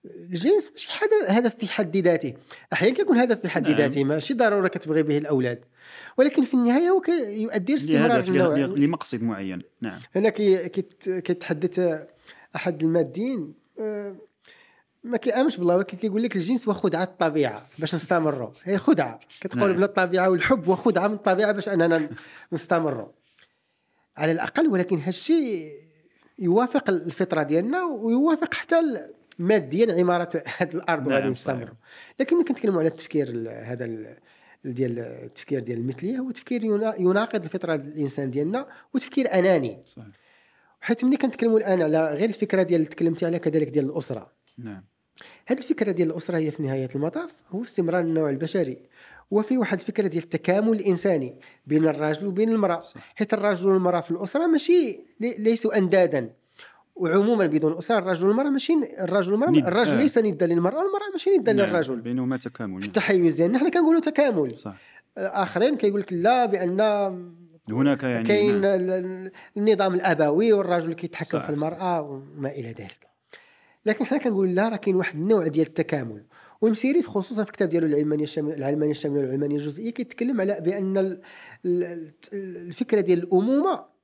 [0.05, 0.89] الجنس ماشي
[1.27, 2.33] هدف في حد ذاته.
[2.73, 3.77] أحيانا كيكون هدف في حد نعم.
[3.77, 5.65] ذاته ماشي ضرورة كتبغي به الأولاد.
[6.17, 8.55] ولكن في النهاية هو يؤدي لاستمرار النوع.
[8.57, 9.99] لمقصد معين نعم.
[10.15, 11.79] هنا كي كيت- كيتحدث
[12.55, 14.15] أحد المادين آه،
[15.03, 18.49] ما كيأمنش بالله ولكن كيقول لك الجنس هو خدعة الطبيعة باش نستمروا.
[18.63, 19.19] هي خدعة.
[19.41, 19.75] كتقول نعم.
[19.75, 22.09] بلا الطبيعة والحب هو خدعة من الطبيعة باش أننا
[22.53, 23.07] نستمروا.
[24.17, 25.71] على الأقل ولكن هالشيء
[26.39, 28.79] يوافق الفطرة ديالنا ويوافق حتى
[29.39, 31.59] ماديا عمارة هذه الأرض وغادي نعم، نستمروا.
[31.65, 31.73] صحيح.
[32.19, 34.15] لكن ملي كنتكلموا على التفكير ال- هذا ال-
[34.65, 36.17] ديال التفكير ديال المثلية.
[36.19, 39.81] هو تفكير ينا- يناقض الفطرة الإنسان ديالنا وتفكير أناني.
[39.85, 40.05] صحيح.
[40.81, 44.31] حيت ملي كنتكلموا الآن على غير الفكرة ديال اللي تكلمتي عليها كذلك ديال الأسرة.
[44.57, 44.83] نعم.
[45.47, 48.77] هذه الفكرة ديال الأسرة هي في نهاية المطاف هو استمرار النوع البشري.
[49.31, 51.35] وفي واحد الفكرة ديال التكامل الإنساني
[51.67, 52.83] بين الرجل وبين المرأة.
[53.15, 56.29] حيت الرجل والمرأة في الأسرة ماشي لي- ليسوا أندادا.
[56.95, 59.67] وعموما بدون اسره الرجل والمرأة ماشي الرجل والمراه ند.
[59.67, 59.99] الرجل آه.
[59.99, 64.01] ليس ندا للمراه والمرأة ماشي ندا نعم، للرجل بينهما تكامل في التحيز ديالنا حنا كنقولوا
[64.01, 64.75] تكامل صح
[65.17, 66.79] آخرين كيقول لك لا بأن
[67.69, 68.63] هناك يعني كاين نعم.
[68.79, 73.07] ال- ال- النظام الأبوي والرجل كيتحكم في المرأة وما إلى ذلك
[73.85, 76.23] لكن حنا كنقول لا راه كاين واحد النوع ديال التكامل
[76.61, 81.21] والمسيري خصوصا في الكتاب ديالو العلمانية الشامله العلمانية الشاملة والعلمانية الجزئية كيتكلم على بأن ال-
[81.65, 83.94] ال- الفكرة ديال الأمومة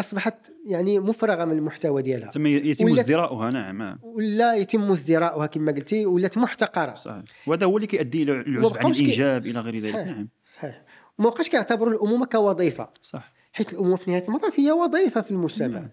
[0.00, 0.34] أصبحت
[0.66, 2.30] يعني مفرغة من المحتوى ديالها.
[2.30, 3.98] ثم يتم ازدراؤها نعم.
[4.02, 6.94] ولا يتم ازدراؤها كما قلتي ولات محتقرة.
[6.94, 7.22] صحيح.
[7.46, 9.94] وهذا هو اللي كيؤدي إلى العزف عن كي- الإنجاب إلى غير ذلك.
[9.94, 10.28] نعم.
[10.44, 10.82] صحيح.
[11.18, 12.88] وما بقاش كيعتبروا الأمومة كوظيفة.
[13.02, 13.32] صح.
[13.52, 15.88] حيت الأمومة في نهاية المطاف هي وظيفة في المجتمع.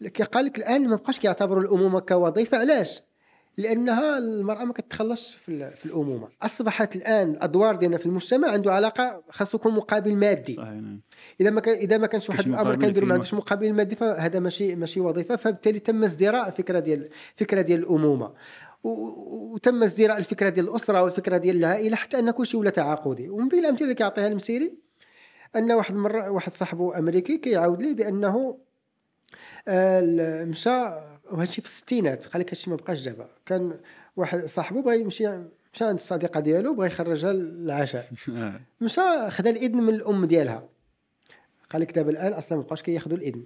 [0.00, 2.58] لك- قال لك الآن ما بقاش كيعتبروا الأمومة كوظيفة.
[2.58, 3.02] علاش؟
[3.58, 6.28] لأنها المرأة ما كتخلصش في, في الأمومة.
[6.42, 10.54] أصبحت الآن الأدوار ديالنا في المجتمع عنده علاقة خاصو يكون مقابل مادي.
[10.54, 11.00] صحيح نعم.
[11.40, 13.14] إذا ما كان إذا ما كانش واحد الأمر كنديرو ما.
[13.14, 15.36] عندوش مقابل مادي فهذا ماشي ماشي وظيفة.
[15.36, 18.32] فبالتالي تم ازدراء الفكرة ديال الفكرة ديال الأمومة.
[18.84, 23.28] وتم ازدراء الفكرة ديال الأسرة والفكرة ديال العائلة حتى أن كلشي ولا تعاقدي.
[23.28, 24.78] ومن بين الأمثلة اللي كيعطيها المسيري
[25.56, 28.58] أن واحد المره واحد صاحبه أمريكي كيعاود لي بأنه
[29.68, 30.90] آه، مشى
[31.30, 33.28] وهادشي في الستينات قال لك هادشي ما بقاش دابا.
[33.46, 33.78] كان
[34.16, 35.28] واحد صاحبه بغى يمشي
[35.74, 38.10] مشى عند الصديقة ديالو بغى يخرجها للعشاء.
[38.28, 38.60] آه.
[38.80, 40.68] مشى خدا الإذن من الأم ديالها.
[41.70, 43.44] قال لك دابا الآن أصلا ما بقاوش كياخذوا الإذن.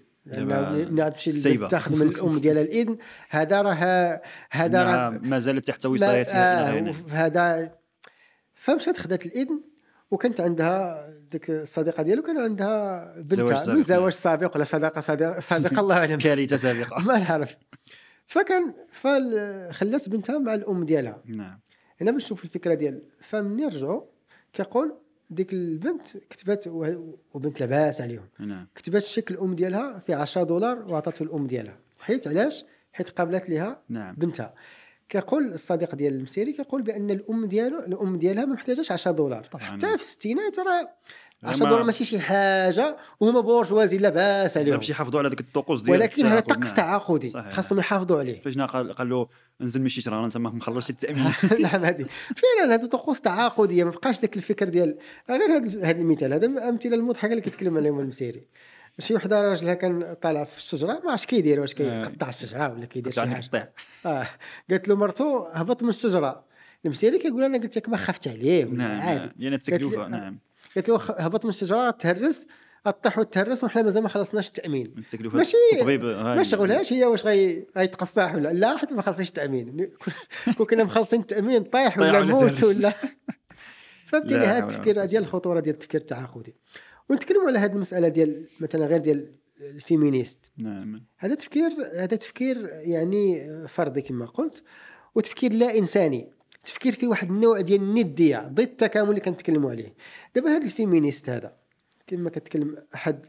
[1.02, 2.98] عاد تمشي تاخذ من الأم ديالها الإذن.
[3.28, 4.20] هذا راه
[4.50, 7.74] هذا راه ما زالت تحت وصايتها آه هذا
[8.54, 9.60] فمشات خدات الإذن.
[10.10, 15.80] وكانت عندها ديك الصديقة ديالو كان عندها بنتها من زواج سابق ولا صداقه صديق- سابقه
[15.80, 16.18] الله أعلم.
[16.24, 16.98] كارثة سابقة.
[17.06, 17.56] ما نعرف.
[18.26, 21.22] فكان فخلات بنتها مع الأم ديالها.
[21.26, 21.60] نعم.
[22.00, 24.02] هنا باش نشوف الفكرة ديال فمني رجعوا
[24.52, 24.94] كيقول
[25.30, 26.66] ديك البنت كتبت
[27.34, 28.28] وبنت لاباس عليهم.
[28.38, 28.66] نعم.
[28.74, 31.78] كتبت الشيك الأم ديالها في 10 دولار وعطاتو الأم ديالها.
[32.00, 34.14] حيت علاش؟ حيت قابلت ليها نعم.
[34.14, 34.54] بنتها.
[35.10, 39.44] كيقول الصديق ديال المسيري كيقول بأن الأم ديالو الأم ديالها ما محتاجاش 10 دولار.
[39.44, 39.64] طبعاً.
[39.64, 40.88] حتى في الستينات راه
[41.42, 44.76] 10 ما- دولار ماشي شي حاجة وهما بورجوازي لاباس عليهم.
[44.76, 46.74] باش يحافظوا على ذاك الطقوس ديال ولكن هذا طقس.
[46.74, 47.30] تعاقدي.
[47.50, 48.40] خاصهم يحافظوا عليه.
[48.42, 49.28] فاش قال قال له
[49.62, 51.32] انزل مشي شهر انت ما مخلصش التأمين.
[51.60, 52.06] نعم هذه.
[52.36, 54.98] فعلا هذه طقوس تعاقديه ما بقاش ذاك الفكر ديال
[55.30, 55.40] غير
[55.84, 58.46] هذا المثال هذا من الامثله المضحكة اللي كيتكلم عليهم المسيري.
[59.00, 63.12] شي وحده راجلها كان طالع في الشجره ما عرفتش كيدير واش كيقطع الشجره ولا كيدير
[63.12, 63.72] شي حاجة.
[64.06, 64.26] آه.
[64.70, 66.44] قالت له مرتو هبط من الشجره.
[66.84, 69.18] المسيري كيقول أنا قلت لك ما خفت عليه ولا نعم عادي.
[69.18, 69.30] نعم.
[69.38, 70.38] يعني التكلفه نعم.
[70.74, 72.46] قالت له هبط من الشجره تهرس
[73.02, 74.94] طيح وتهرس وحنا مازال ما خلصناش التأمين.
[74.98, 75.56] التكلفة ماشي.
[76.12, 79.90] ما شغلهاش هي واش غي غيتقصح ولا لا حتى ما خلصنيش التأمين.
[80.56, 82.64] كون كنا مخلصين التأمين طايح ولا موت.
[82.64, 82.92] ولا
[84.12, 86.54] لا هذا التفكير ديال الخطورة ديال التفكير التعاقدي.
[87.10, 90.52] ونتكلموا على هذه المسألة ديال مثلا غير ديال ال féministe.
[90.58, 91.02] نعم.
[91.18, 94.62] هذا تفكير هذا تفكير يعني فردي كما قلت
[95.14, 96.32] وتفكير لا إنساني.
[96.64, 99.94] تفكير في واحد النوع ديال الندية ضد التكامل اللي كنتكلموا عليه.
[100.34, 101.52] دابا هذا ال féministe هذا
[102.06, 103.26] كما كتكلم أحد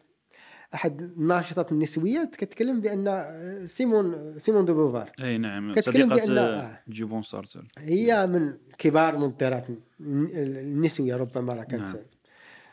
[0.74, 3.28] أحد الناشطات النسويات كتكلم بأن
[3.66, 5.12] سيمون سيمون دو بوفار.
[5.20, 5.74] أي نعم.
[5.74, 6.80] كتكلم صديقة بأن- آه،.
[6.90, 7.68] جون بول سارتر.
[7.78, 9.66] هي من كبار منظرات
[10.00, 11.88] النسوية ربما راه كانت.
[11.88, 11.96] نعم.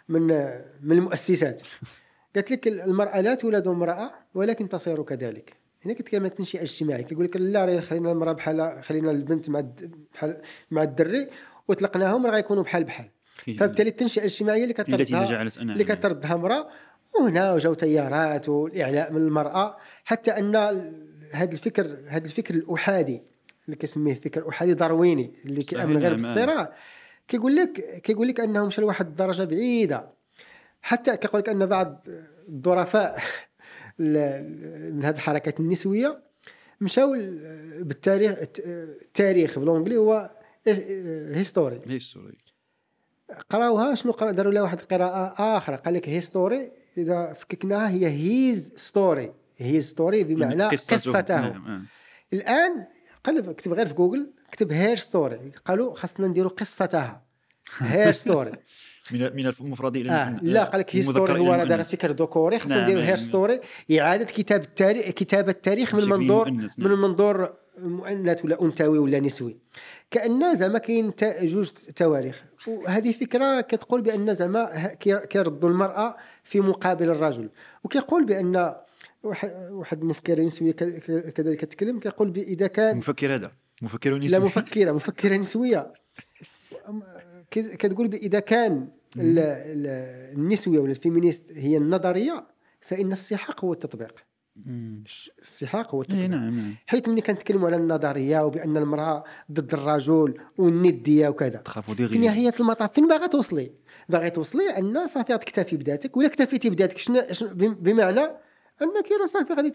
[0.09, 0.27] من
[0.83, 1.63] من المؤسسات.
[2.35, 5.57] قالت لك المرأة لا تولد امرأة ولكن تصير كذلك.
[5.85, 9.65] هنا كتكلم عن التنشئة الاجتماعيه كيقول لك لا راه خلينا المرأة بحال خلينا البنت مع
[10.15, 10.37] بحال
[10.71, 11.29] مع الدري
[11.69, 13.09] وطلقناهم راه غيكونوا بحال بحال.
[13.59, 16.69] فبالتالي التنشئة الاجتماعية اللي كتردها اللي كتردها امرأة
[17.21, 19.77] وهنا وجاو تيارات والإعلاء من المرأة.
[20.05, 20.57] حتى أن
[21.33, 23.23] هذا الفكر هذا الفكر الأحادي
[23.67, 26.35] اللي كيسميه فكر أحادي دارويني اللي كيامن غير نعم، آه.
[26.35, 26.75] بالصراع
[27.29, 30.11] كيقول لك كيقول لك أنه مشى لواحد الدرجه بعيدة.
[30.83, 32.07] حتى كيقول لك أن بعض
[32.49, 33.19] الظرفاء
[34.01, 36.23] ال- من هذه الحركات النسوية
[36.81, 40.31] مشاو ال- بالتاريخ التاريخ بال anglais هو
[40.67, 42.39] history history
[43.51, 48.73] قراوها شنو قرا؟ داروا لها واحد القراءه أخرى قال لك history إذا فككناها هي his
[48.77, 50.63] story his story بمعنى
[50.95, 51.83] قصته نعم آه.
[52.33, 52.87] الآن
[53.25, 54.31] قلب اكتب غير في جوجل.
[54.49, 55.53] اكتب her story.
[55.65, 57.23] قالوا خاصنا نديروا قصتها.
[57.79, 58.53] her story.
[59.13, 61.85] من من المفرد إلى آه لا قال لك history هو راه دار.
[61.85, 63.09] فكر ذكوري خاصنا نعم، نديروا نعم.
[63.11, 63.61] her story.
[64.01, 67.01] إعادة كتاب التاريخ كتابه التاريخ من منظور من نعم.
[67.01, 69.57] منظور مؤنث ولا أنثوي ولا نسوي.
[70.11, 72.45] كأن زعما كاين جوج تواريخ.
[72.67, 74.95] وهذه فكرة كتقول بأن زعما
[75.31, 77.51] كيردوا المرأة في مقابل الرجل.
[77.85, 78.75] وكيقول بأن
[79.23, 83.53] واحد ك- ك- كذلك كتكلم كيقول اذا كان مفكر هذا.
[83.83, 85.93] مفكر لا نسوي مفكرة مفكرة نسوية.
[87.51, 92.47] كت- كتقول إذا كان ال- ال- النسوية ولا الفيمينيست هي النظرية
[92.81, 94.15] فإن السحاق هو التطبيق.
[95.43, 96.27] السحاق هو التطبيق.
[96.27, 96.75] نعم نعم.
[96.87, 101.63] حيث ملي كنتكلموا على النظرية وبأن المرأة ضد الرجل والندية وكذا.
[102.09, 103.73] في نهاية المطاف فين باغا توصلي؟
[104.09, 108.29] باغي توصلي أن صافي غتكتفي بذاتك ولا اكتفيتي بذاتك؟ شنو شنو- بم- بمعنى
[108.83, 109.73] أنك راه صافي غادي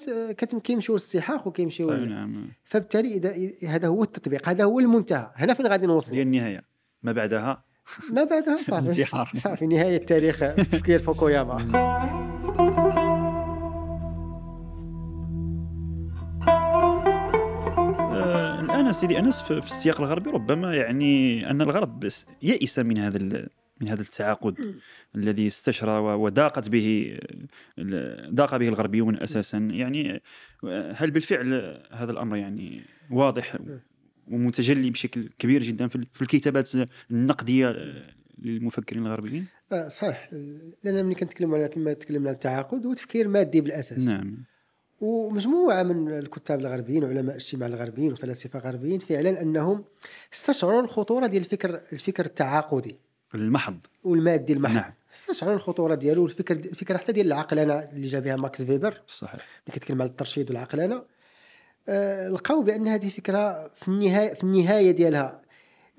[0.63, 2.33] كيمشيو للسحاق وكيمشيو نعم.
[2.63, 5.31] فبالتالي إذا هذا هو التطبيق هذا هو المنتهى.
[5.35, 6.63] هنا فين غادي هي نوصلوا النهاية.
[7.03, 7.63] ما بعدها؟
[8.09, 9.03] ما بعدها صافي.
[9.37, 10.39] صافي نهاية تاريخ
[10.71, 11.53] تفكير فوكوياما.
[18.11, 22.07] آه، الان سيدي أنس في السياق الغربي ربما يعني أن الغرب
[22.41, 23.47] يئس من هذا
[23.83, 24.75] من هذا التعاقد
[25.15, 27.19] الذي استشرى وضاقت به
[28.29, 29.57] ضاق به الغربيون أساسا.
[29.57, 30.21] يعني
[30.95, 31.53] هل بالفعل
[31.91, 32.81] هذا الأمر يعني
[33.11, 33.57] واضح
[34.31, 36.71] ومتجلي بشكل كبير جدا في ال- في الكتابات
[37.11, 37.75] النقدية
[38.41, 40.29] للمفكرين الغربيين؟ آه صحيح.
[40.83, 44.07] لأن ملي كنتكلموا على كما تكلمنا على التعاقد هو تفكير مادي بالأساس.
[44.07, 44.37] نعم.
[45.01, 49.85] ومجموعة من الكتاب الغربيين وعلماء الاجتماع الغربيين وفلاسفة غربيين فعلا أنهم
[50.33, 52.95] استشعروا الخطورة ديال الفكر الفكر التعاقدي.
[53.35, 53.77] المحض.
[54.03, 54.75] والمادي المحض.
[54.75, 54.93] نعم.
[55.13, 59.33] استشعروا الخطورة ديالو والفكر الفكرة حتى ديال العقلانه اللي جا بها ماكس فيبر صحيح.
[59.33, 61.03] اللي كيتكلم على الترشيد والعقلانه
[61.89, 65.41] آه لقاو بأن هذه فكرة في النهاية في النهاية ديالها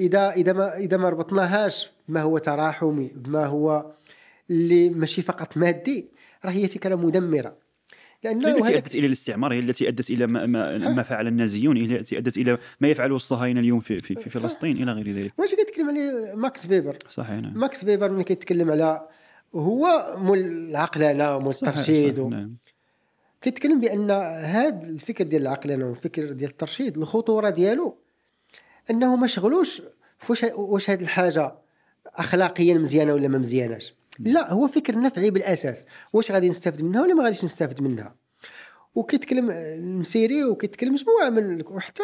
[0.01, 3.93] إذا إذا ما إذا ما ربطناهاش بما هو تراحمي بما هو
[4.51, 6.09] اللي ماشي فقط مادي
[6.45, 7.57] راه هي فكرة مدمرة.
[8.25, 10.89] لأنه التي أدت إلى الاستعمار هي التي أدت إلى ما, ما.
[10.89, 14.83] ما فعل النازيون هي التي أدت إلى ما يفعله الصهاينة اليوم في في, في فلسطين.
[14.83, 15.33] إلى غير ذلك.
[15.39, 17.59] واش كيتكلم عليه ماكس فيبر؟ صحيح نعم.
[17.59, 19.09] ماكس فيبر ملي كيتكلم على
[19.55, 22.29] هو مول العقلانة صحيح، الترشيد و...
[22.29, 22.57] نعم.
[23.43, 24.11] كيتكلم بأن
[24.45, 27.99] هذا الفكر ديال العقلانة والفكر ديال الترشيد الخطورة ديالو
[28.91, 29.83] أنه ما شغلوش
[30.19, 31.55] في واش واش هذه الحاجة
[32.07, 33.95] اخلاقيا مزيانة ولا ما مزياناش.
[34.19, 35.85] لا هو فكر نفعي بالأساس.
[36.13, 38.15] واش غادي نستافد منها ولا ما غاديش نستافد منها؟
[38.95, 42.03] وكيتكلم المسيري وكيتكلم مجموعة من وحتى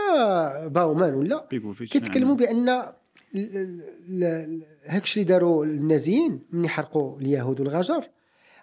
[0.67, 1.47] باومان ولا
[1.91, 2.35] كيتكلموا.
[2.35, 2.95] بأن ال-
[3.35, 8.05] ال- ال- هاكش اللي داروا النازيين من يحرقوا اليهود والغجر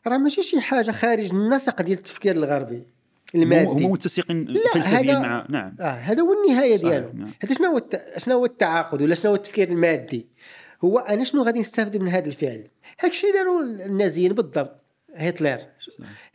[0.08, 2.84] راه ماشي شي حاجة خارج النسق ديال التفكير الغربي
[3.36, 3.86] المادي.
[3.86, 5.76] هم متسقين فلسفيا مع نعم.
[5.80, 7.10] آه هذا هو النهاية ديالو.
[7.14, 7.32] نعم.
[7.44, 8.04] هذا شنو هو الت...
[8.18, 10.28] شنو هو التعاقد ولا شنو هو التفكير المادي؟
[10.84, 12.68] هو أنا شنو غادي نستافد من هذا الفعل؟
[13.00, 14.82] هاكشي داروا النازيين بالضبط
[15.16, 15.60] هتلر.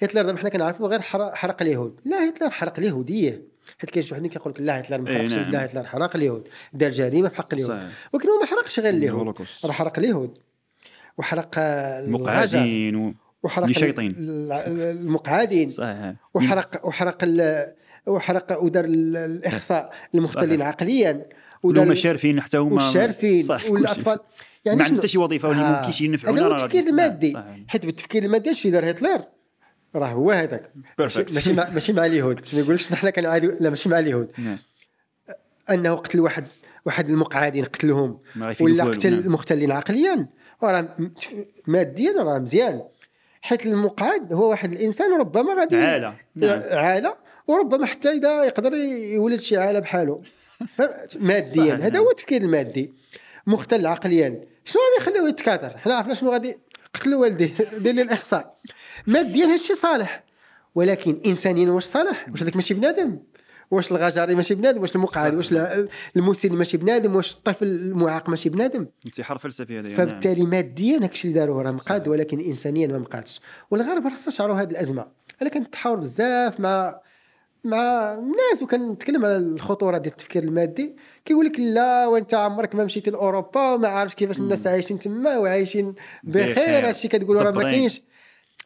[0.02, 2.00] هتلر دابا حنا كنعرفوا غير حرق, حرق اليهود.
[2.04, 3.42] لا هتلر حرق اليهودية.
[3.78, 5.50] حيت كاين شي واحد كيقول لك لا هتلر ما إيه، حرقش نعم.
[5.50, 6.48] لا هتلر حرق اليهود.
[6.72, 7.88] دار جريمة في حق اليهود.
[8.12, 9.34] ولكن هو ما حرقش غير اليهود.
[9.64, 10.38] راه حرق اليهود.
[11.18, 13.14] وحرق الغجر مقعدين و...
[13.42, 14.10] وحرق اللي شايطين.
[14.10, 15.70] ال- ال- المقعدين.
[15.70, 16.14] صحيح.
[16.34, 17.74] وحرق وحرق ال-
[18.06, 20.68] وحرق ودار ال- الإخصاء المختلين صحيح.
[20.68, 21.26] عقليا.
[21.62, 22.78] ودار هما شارفين حتى هما
[23.42, 24.18] صح كل والأطفال
[24.64, 25.80] يعني ما عندها حتى شي وظيفة آه.
[25.80, 27.38] ممكن شي ينفعونا هذا هو التفكير المادي.
[27.68, 29.24] حيت بالتفكير المادي اش دار هتلر
[29.96, 31.24] راه هو هذاك ماشي.
[31.34, 34.56] ماشي مع, ماشي مع اليهود ما يقولكش حنا كنعادي لا ماشي مع اليهود نعم.
[35.70, 36.44] أنه قتل واحد
[36.84, 38.18] واحد المقعدين قتلهم
[38.60, 39.20] ولا قتل نعم.
[39.20, 40.26] المختلين عقليا
[40.62, 41.10] راه م-
[41.66, 42.82] ماديا راه مزيان
[43.42, 46.14] حيت المقعد هو واحد الإنسان ربما غادي عالة.
[46.34, 46.62] نعم.
[46.70, 47.14] عالة
[47.48, 50.20] وربما حتى إذا يقدر يولد شي عالة بحاله
[51.20, 52.02] ماديا هذا نعم.
[52.02, 52.92] هو التفكير المادي.
[53.46, 54.40] مختل عقليا.
[54.64, 56.58] شنو غادي يخليه يتكاثر؟ حنا عرفنا شنو غادي
[56.94, 57.50] قتلوا والديه
[57.82, 58.58] دير لي الاحصاء
[59.06, 60.24] ماديا هادشي صالح
[60.74, 63.18] ولكن انسانيا واش صالح؟ واش هذاك ماشي بنادم؟
[63.70, 68.48] واش الغجري ماشي بنادم؟ واش المقعد؟ واش ال- المسن ماشي بنادم؟ واش الطفل المعاق ماشي
[68.48, 72.98] بنادم؟ انتحار فلسفي هذا يعني، فبالتالي ماديا هادشي اللي داروه راه مقاد ولكن انسانيا ما
[72.98, 73.40] مقادش.
[73.70, 75.06] والغرب راه استشعروا هذه الأزمة.
[75.42, 77.00] أنا كنتحاور بزاف مع
[77.64, 83.10] مع الناس وكنتكلم على الخطورة ديال التفكير المادي كيقول لك لا وانت عمرك ما مشيتي
[83.10, 85.94] لأوروبا وما عارف كيفاش الناس عايشين تما وعايشين
[86.24, 86.88] بخير.
[86.88, 87.62] هادشي كتقولوا راه ما.
[87.62, 88.02] كاينش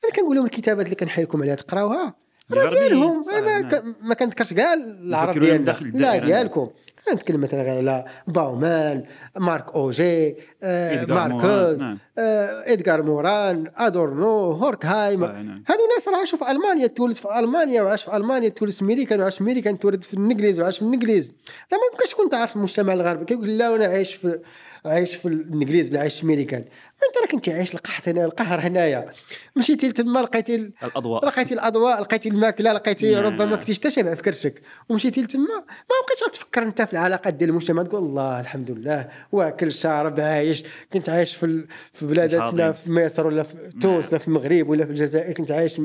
[0.05, 2.14] أنا كنقول لهم الكتابات اللي كنحيلكم عليها تقراوها
[2.53, 2.70] راه.
[2.70, 4.12] ديالهم ما, نعم.
[4.12, 6.16] كنذكرش كاع العرب ديالنا لا.
[6.16, 6.70] ديالكم
[7.13, 9.05] كنتكلم مثلا غير على باومان
[9.37, 11.83] مارك أوجي آه موران، ماركوز.
[11.83, 15.65] آه إدغار موران أدورنو هوركهايمر نعم.
[15.69, 19.21] هادو ناس راه عاشوا في ألمانيا تولد في ألمانيا وعاش في ألمانيا تولد في أمريكا
[19.21, 21.33] وعاش في أمريكا تولد في الإنجليز وعاش في الإنجليز
[21.73, 24.41] راه ما يمكنش تكون تعرف المجتمع الغربي كيقول لا وأنا عايش في
[24.85, 26.65] عايش في الإنجليز ولا عايش في امريكان
[27.09, 29.11] أنت راه كنتي عايش القحط هنا القهر هنايا
[29.57, 33.25] مشيتي لتما لقيتي ال- الأضواء لقيتي الأضواء لقيتي الماكلة لقيتي نعم.
[33.25, 37.82] ربما كنتيش تشبع في كرشك ومشيتي لتما ما بقيتش غتفكر أنت في العلاقات ديال المجتمع
[37.82, 39.09] تقول الله الحمد لله.
[39.32, 40.64] واكل شارب عايش.
[40.92, 42.72] كنت عايش في في الحاضن.
[42.72, 45.80] في مصر ولا في تونس ولا في المغرب ولا في الجزائر كنت عايش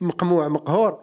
[0.00, 1.00] مقموع مقهور.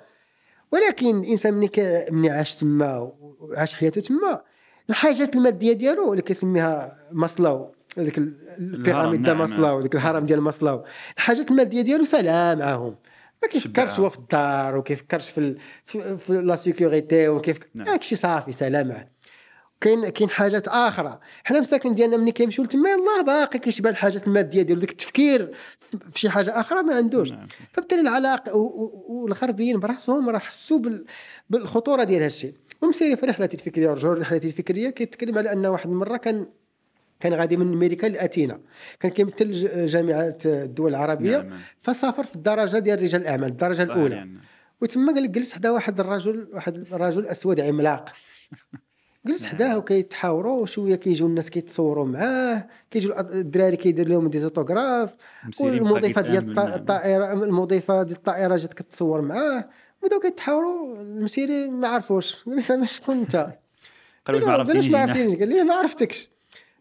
[0.72, 4.42] ولكن الانسان ملي ملي عاش تما وعاش حياته تما.
[4.90, 10.42] الحاجات المادية ديالو اللي كيسميها ماسلو هذيك ال- ال pyramide نعم، ماسلاو هذيك الهرم ديال
[10.42, 10.84] ماسلاو
[11.18, 12.96] الحاجات المادية ديالو سلام معاهم.
[13.44, 14.00] ما كيفكرش.
[14.00, 15.58] هو في الدار وكيفكرش في ال...
[15.84, 17.86] في, في la sécurité وكيف نعم.
[17.86, 19.08] داكشي صافي سلام معاه.
[19.82, 24.62] كاين كاين حاجات آخرى حنا مساكن ديالنا ملي كيمشيو لتما يلاه باقي كيشبه الحاجات المادية
[24.62, 27.48] ديالو داك التفكير في- شي حاجة آخرى ما عندوش نعم.
[27.74, 31.06] فبالتالي العلاقة والغربيين برأسهم راه حسوا بال-
[31.50, 36.18] بالخطورة ديال هادشي ومسيري في رحلته الفكرية ورجعوا لرحلته الفكرية كيتكلم على أن واحد المرة
[36.18, 36.46] كان
[37.20, 38.60] كان غادي من أمريكا لأثينا
[39.00, 39.52] كان كيمثل
[39.86, 41.60] جامعة الدول العربية نعم،.
[41.80, 44.38] فسافر في الدرجة ديال رجال الأعمال الدرجة الأولى يعني.
[44.82, 48.10] وتما جلس حدا واحد الرجل واحد الرجل أسود عملاق
[49.26, 55.16] جلس حداه وكيتحاوروا وشوية كيجيو الناس كيتصوروا معاه كيجيو الدراري كيدير لهم des autographes
[55.60, 56.68] والمضيفه ديال نعم.
[56.68, 59.70] الطائره المضيفة ديال الطائرة جات كتصور معاه
[60.04, 62.36] بداو كيتحاوروا المسيري ما عرفوش.
[62.70, 63.54] قال له شكون أنت؟ ما
[64.26, 65.36] قال علاش عرفتينيش ما نعم.
[65.40, 66.30] قال لي ما عرفتكش.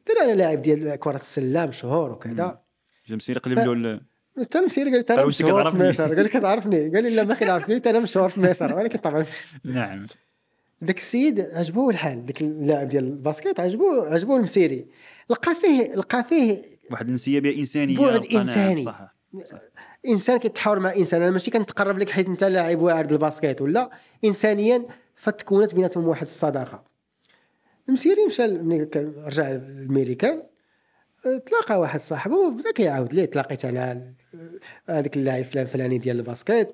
[0.09, 2.61] قال له أنا لاعب ديال كرة السلة مشهور وكذا.
[3.09, 4.01] جا مسيري قال له
[4.41, 5.89] حتى المسيري قال لي "تا أنا مشهور في.
[5.89, 6.15] مصر.
[6.15, 6.89] قال لي كتعرفني.
[6.95, 8.75] قال لي لا ما كنعرفني أنا مشهور في مصر.
[8.77, 9.25] ولكن طبعا
[9.65, 10.05] نعم.
[10.85, 14.87] ذاك السيد عجبوه الحال ذاك اللاعب ديال ال basket عجبوه عجبوه المسيري.
[15.31, 18.85] لقى فيه لقى فيه واحد الانسيابيه إنسانية بعد نعم، إنساني.
[18.85, 19.15] صح.
[20.09, 23.91] إنسان كيتحاور مع إنسان أنا ماشي كنتقرب لك حيت أنت لاعب واعر ال basket ولا.
[24.25, 26.85] انسانيا فتكونت بيناتهم واحد الصداقة.
[27.89, 28.89] المسيري مشى ملي
[29.27, 30.43] رجع للميريكان
[31.23, 33.25] تلاقى واحد صاحبه بدا كيعاود ليه.
[33.25, 36.69] تلاقيت أنا آه، هذاك اللاعب فلان فلاني ديال ال basket.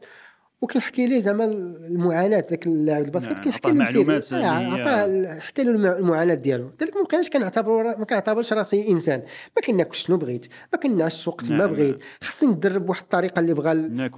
[0.62, 3.98] وكيحكي ليه زعما المعاناة ذاك اللاعب ال basket نعم، كيحكي عطاه للمسيري.
[4.04, 6.70] معلومات يعني هي- عطاه حكى له المع- المعاناة ديالو.
[6.80, 9.22] قال لك ما بقيناش كنعتبر ما كنعتبرش راسي إنسان.
[9.56, 11.98] ما كناكل شنو بغيت ما كنعش وقت ما نعم، بغيت.
[12.22, 13.54] خصني ندرب بواحد الطريقة اللي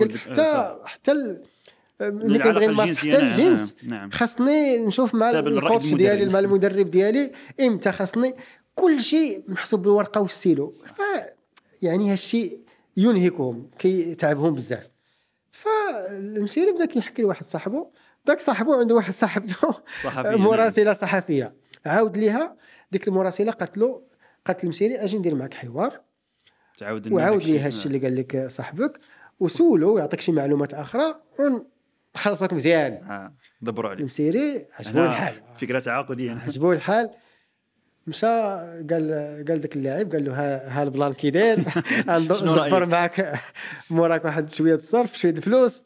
[0.08, 1.42] ديك- حتى آه، حتى ال-
[2.00, 4.10] ملي كنبغي نمارس الجنسية، حتى نعم، الجنس نعم.
[4.10, 5.94] خاصني نشوف مع الكوتش.
[5.94, 7.30] ديالي مع المدرب ديالي
[7.60, 8.34] إمتى خاصني
[8.74, 11.00] كل شيء محسوب بالورقة والستيلو ف
[11.82, 12.58] يعني هالشيء
[12.96, 14.88] ينهكهم كيتعبهم بزاف.
[15.58, 17.90] فالمسيري بدا كيحكي لواحد صاحبه
[18.28, 19.74] ذاك صاحبه عنده واحد صاحبته.
[20.48, 21.54] مراسله صحفية.
[21.86, 22.56] عاود ليها
[22.92, 24.02] ديك المراسله قالت له
[24.46, 26.00] قالت للمسيري أجي ندير معك حوار.
[26.78, 27.52] تعاود وعاود داكشي.
[27.52, 29.00] لي هالشيء اللي قال لك صاحبك.
[29.40, 33.30] وسولو ويعطيك شي معلومات آخرى ونخلصك مزيان.
[33.60, 35.34] دبروا عليه المسيري عجبو الحال.
[35.60, 36.32] فكرة تعاقدية.
[36.32, 37.10] عجبو الحال.
[38.08, 41.58] مشى قال قال ذاك اللاعب قال له ها, ها ال plan كي داير؟
[42.08, 43.38] ندبر معك
[43.90, 45.84] موراك واحد شوية الصرف شوية الفلوس.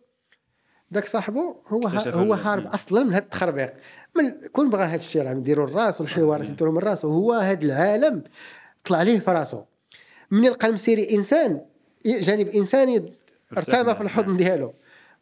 [0.94, 3.72] ذاك صاحبه هو هو هارب أصلا من هذا التخربيق.
[4.16, 8.22] من كون بغى هذا الشيء راه نديروا الراس والحوارات نديروا من راسه هو هذا العالم
[8.84, 9.64] طلع ليه في راسه
[10.30, 11.60] من يلقى المسيري إنسان
[12.06, 13.12] جانب إنساني
[13.56, 14.36] ارتمى في الحضن.
[14.36, 14.74] ديالو.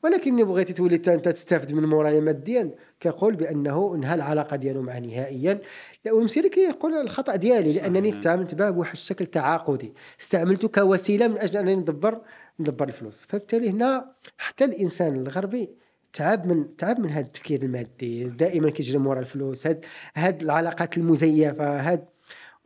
[0.02, 2.70] ولكن بغيتي تولي انت تستافد من مورايا ماديا
[3.00, 5.60] كيقول بأنه انهى العلاقة ديالو معه نهائيا.
[6.04, 8.20] لا والمسيري كيقول الخطأ ديالي لأنني.
[8.20, 12.20] تعاملت بها بواحد الشكل تعاقدي استعملته كوسيلة من أجل أنني ندبر
[12.60, 13.24] ندبر الفلوس.
[13.28, 15.70] فبالتالي هنا حتى الإنسان الغربي
[16.12, 18.24] تعب من تعب من هذا التفكير المادي.
[18.24, 19.66] دائما كيجري مورا الفلوس.
[19.66, 19.84] هاد
[20.14, 22.04] هاد العلاقات المزيفة هاد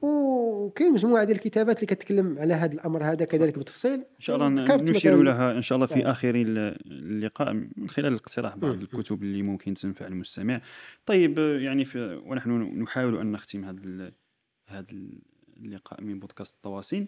[0.05, 4.48] وكاين مجموعة ديال الكتابات اللي كتكلم على هذا الأمر هذا كذلك بالتفصيل إن شاء الله
[4.76, 6.07] نشير لها إن شاء الله في.
[6.07, 8.72] آخر اللقاء من خلال الاقتراح بعض.
[8.74, 10.61] الكتب اللي ممكن تنفع المستمع.
[11.07, 12.50] طيب يعني في ونحن
[12.82, 14.12] نحاول أن نختم هذا
[14.66, 14.86] هذا
[15.57, 17.07] اللقاء من بودكاست التواصل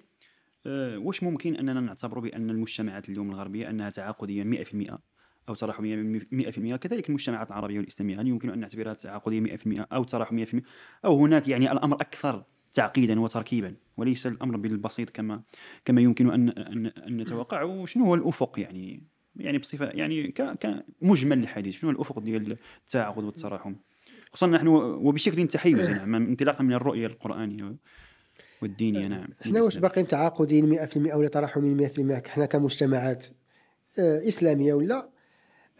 [0.66, 4.98] آه، واش ممكن أننا نعتبر بأن المجتمعات اليوم الغربية أنها تعاقديه 100%
[5.48, 10.44] أو تراحميه 100% كذلك المجتمعات العربية والاسلاميه هل يمكن أن نعتبرها تعاقدية 100% أو تراحميه
[10.44, 10.60] 100%
[11.04, 12.44] أو هناك يعني الأمر أكثر
[12.76, 15.42] تعقيدا وتركيبا وليس الأمر بالبسيط كما
[15.84, 17.62] كما يمكن أن أن, أن نتوقع.
[17.62, 19.02] وشنو هو الأفق يعني؟
[19.36, 23.74] يعني بصفة يعني كمجمل الحديث شنو هو الأفق ديال التعاقد والتراحم؟
[24.32, 27.76] خصوصا نحن وبشكل تحيزي نعم انطلاقا من الرؤية القرآنية
[28.62, 33.26] والدينية نعم إحنا واش باقيين تعاقدين 100% ولا تراحمين 100% إحنا كمجتمعات
[33.98, 35.08] آه، إسلامية ولا؟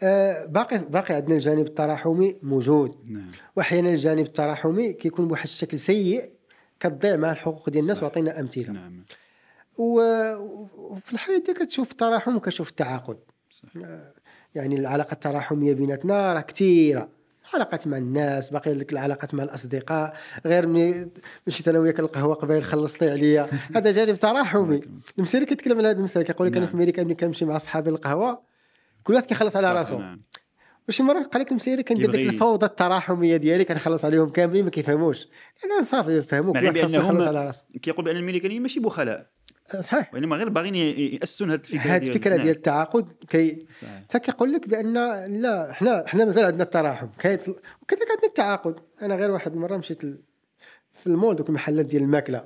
[0.03, 2.95] آه، باقي باقي عندنا الجانب التراحمي موجود.
[3.09, 3.31] نعم.
[3.55, 6.36] واحيانا الجانب التراحمي كيكون بواحد الشكل سيء
[6.79, 8.03] كتضيع مع الحقوق ديال الناس.
[8.03, 8.71] وعطينا أمثلة.
[8.71, 9.03] نعم.
[9.77, 13.17] وفي الحياة كتشوف التراحم وكتشوف التعاقد.
[13.49, 13.69] صح.
[14.55, 17.09] يعني العلاقة التراحميه بيناتنا راه كثيره
[17.49, 21.09] العلاقات مع الناس باقي لك العلاقات مع الأصدقاء غير ملي
[21.47, 23.47] مشيت أنا وياك القهوة قبيل خلصتي عليا.
[23.75, 24.81] هذا جانب تراحمي.
[25.17, 26.71] المسيري كيتكلم على هذا المسألة كيقول لك أنا نعم.
[26.71, 28.41] في أمريكا ملي كنمشي مع صحابي القهوة
[29.03, 30.21] كل واحد كيخلص على راسه نعم.
[30.87, 35.27] وشي مرات قال لك المسيري كندير ديك الفوضى التراحمية ديالي كنخلص عليهم كاملين ما كيفهموش.
[35.65, 37.65] أنا صافي يفهموا كل معنى واحد خاصو يخلص على راسه.
[37.81, 39.29] كيقول بأن الميريكانيين ماشي بخلاء.
[39.75, 40.13] أه، صحيح.
[40.13, 42.41] وإنما غير باغيين يأسسون هذه الفكرة هذه الفكرة نعم.
[42.41, 43.65] ديال التعاقد كي.
[44.09, 44.93] فكيقول لك بأن
[45.41, 47.07] لا إحنا إحنا مازال عندنا التراحم.
[47.19, 47.39] كاين
[47.81, 48.75] وكذلك عندنا التعاقد.
[49.01, 50.21] أنا غير واحد المرة مشيت ل-
[50.93, 52.45] في المول دوك المحلات ديال الماكلة.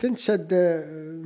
[0.00, 0.54] كنت شاد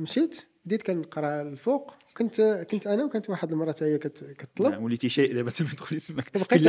[0.01, 0.47] مشيت.
[0.67, 2.41] بديت كنقرا الفوق كنت
[2.71, 4.71] كنت أنا وكانت واحد المره حتى هي كت- كتطلب.
[4.71, 5.99] نعم وليتي شيء دابا تما تدخلي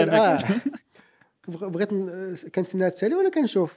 [0.07, 0.39] ما آه.
[1.49, 1.89] بغ- بغيت
[2.55, 3.77] كنتسنى تسألي وأنا كنشوف.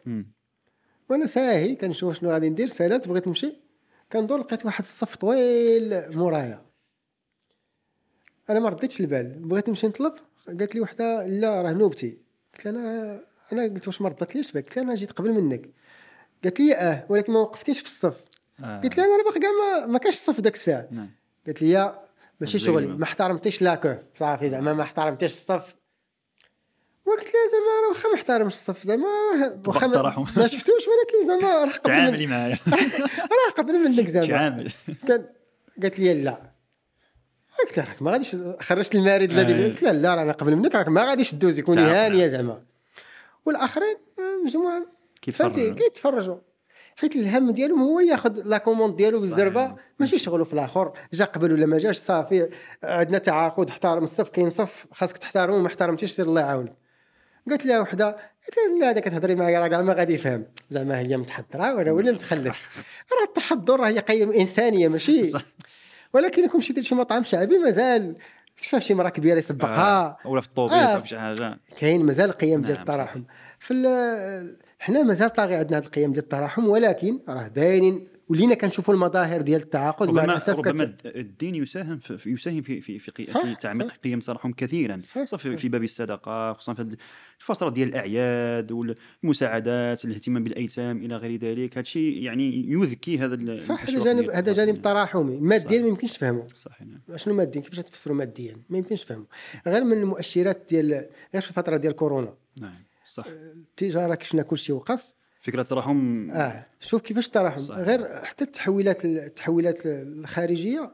[1.10, 3.54] وأنا ساهي كنشوف شنو غادي ندير سالات بغيت نمشي.
[4.12, 6.66] كندور لقيت واحد الصف طويل مورايا.
[8.50, 9.40] أنا ما رديتش البال.
[9.40, 10.14] بغيت نمشي نطلب.
[10.48, 12.18] قالت لي وحدة لا راه نوبتي.
[12.54, 15.70] قلت لها أنا أنا قلت واش ما ردتليش بك قلت لها أنا جيت قبل منك.
[16.44, 18.26] قالت لي آه ولكن ما وقفتيش في الصف.
[18.64, 18.82] آه.
[18.82, 20.88] قلت لها أنا باقي كاع ما, ما كانش الصف داك الساعة.
[20.92, 21.10] نعم.
[21.46, 21.96] قالت لي
[22.42, 25.76] ماشي شغلي ما- احترمتيش لاكو صافي زعما ما احترمتيش الصف.
[27.06, 29.08] وقلت لها زعما راه واخا ما احترمش الصف زعما
[29.42, 29.88] راه واخا
[30.38, 32.58] ما- شفتوش ولكن زعما راه قبل تعاملي معايا.
[33.48, 34.28] راه قبل منك زعما.
[34.28, 34.72] تعامل.
[35.08, 35.26] كان
[35.82, 36.52] قالت لي لا.
[37.60, 39.68] قلت لها راك ما غاديش خرجت المارد الذي آه.
[39.68, 41.82] قلت لها لا راه أنا قبل منك راك ما غاديش تدوزي كوني.
[41.82, 42.64] هانية زعما.
[43.46, 44.86] والآخرين آه، مجموعة.
[45.22, 45.74] كيتفرجوا.
[45.74, 46.38] كيتفرجوا.
[47.02, 49.76] حيت الهم ديالهم هو ياخذ la commande ديالو بالزربه.
[50.00, 52.50] ماشي شغلو في الآخر جا قبل ولا ما جاش صافي
[52.84, 56.74] عندنا تعاقد احترم الصف كاين صف خاصك تحترمه ما احترمتيش سير الله يعاونك
[57.50, 61.00] قالت لها وحدة قالت لها لا هذا كتهضري معايا راه كاع ما غادي يفهم زعما
[61.00, 65.32] هي متحضرة وأنا ولا متخلف راه التحضر راه هي قيم إنسانية ماشي.
[66.14, 68.16] ولكن كون مشيتي لشي مطعم شعبي مازال
[68.62, 70.18] شاف شي مرا كبيرة يسبقها آه.
[70.26, 71.04] ولا في الطوبيس آه.
[71.04, 73.24] شي حاجة كاين مازال القيم ديال نعم، التراحم
[73.60, 73.74] في
[74.82, 78.08] حنا مازال طاغي عندنا هذه القيم ديال التراحم ولكن راه باينين.
[78.30, 81.06] ولينا كنشوفوا المظاهر ديال التعاقد مع الاسف ربما كت...
[81.06, 83.96] الدين يساهم في يساهم في في في, صح، في تعميق صح.
[83.96, 85.38] قيم التراحم كثيرا صح، في, صح.
[85.38, 86.98] في باب الصدقة خصوصا في
[87.40, 91.74] الفترة ديال الأعياد والمساعدات الاهتمام بالأيتام إلى غير ذلك.
[91.74, 94.82] هذا الشيء يعني يذكي هذا صح هذا جانب هذا جانب.
[94.82, 95.38] تراحمي.
[95.38, 95.82] ماديا صح.
[95.82, 97.18] ما يمكنش تفهمه صحيح نعم.
[97.18, 99.26] شنو ماديا؟ كيفاش تفسروا ماديا؟ ما يمكنش تفهمه
[99.68, 100.92] غير من المؤشرات ديال
[101.34, 102.34] غير في الفترة ديال كورونا.
[102.62, 102.91] نعم.
[103.14, 103.26] صح.
[103.28, 105.14] التجارة كشفنا كل شيء وقف.
[105.42, 107.62] فكرة التراحم آه شوف كيفاش التراحم.
[107.62, 110.92] غير حتى التحويلات التحويلات الخارجية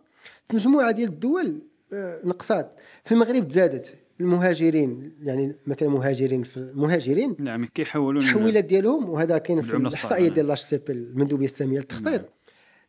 [0.48, 1.62] في مجموعة ديال الدول
[1.94, 2.76] آه، نقصات.
[3.04, 9.62] في المغرب تزادت المهاجرين يعني مثلا مهاجرين في المهاجرين نعم كيحولوا التحويلات ديالهم وهذا كاين
[9.62, 12.08] في الإحصائية ديال l'HCP المندوبية السامية للتخطيط.
[12.08, 12.26] نعم.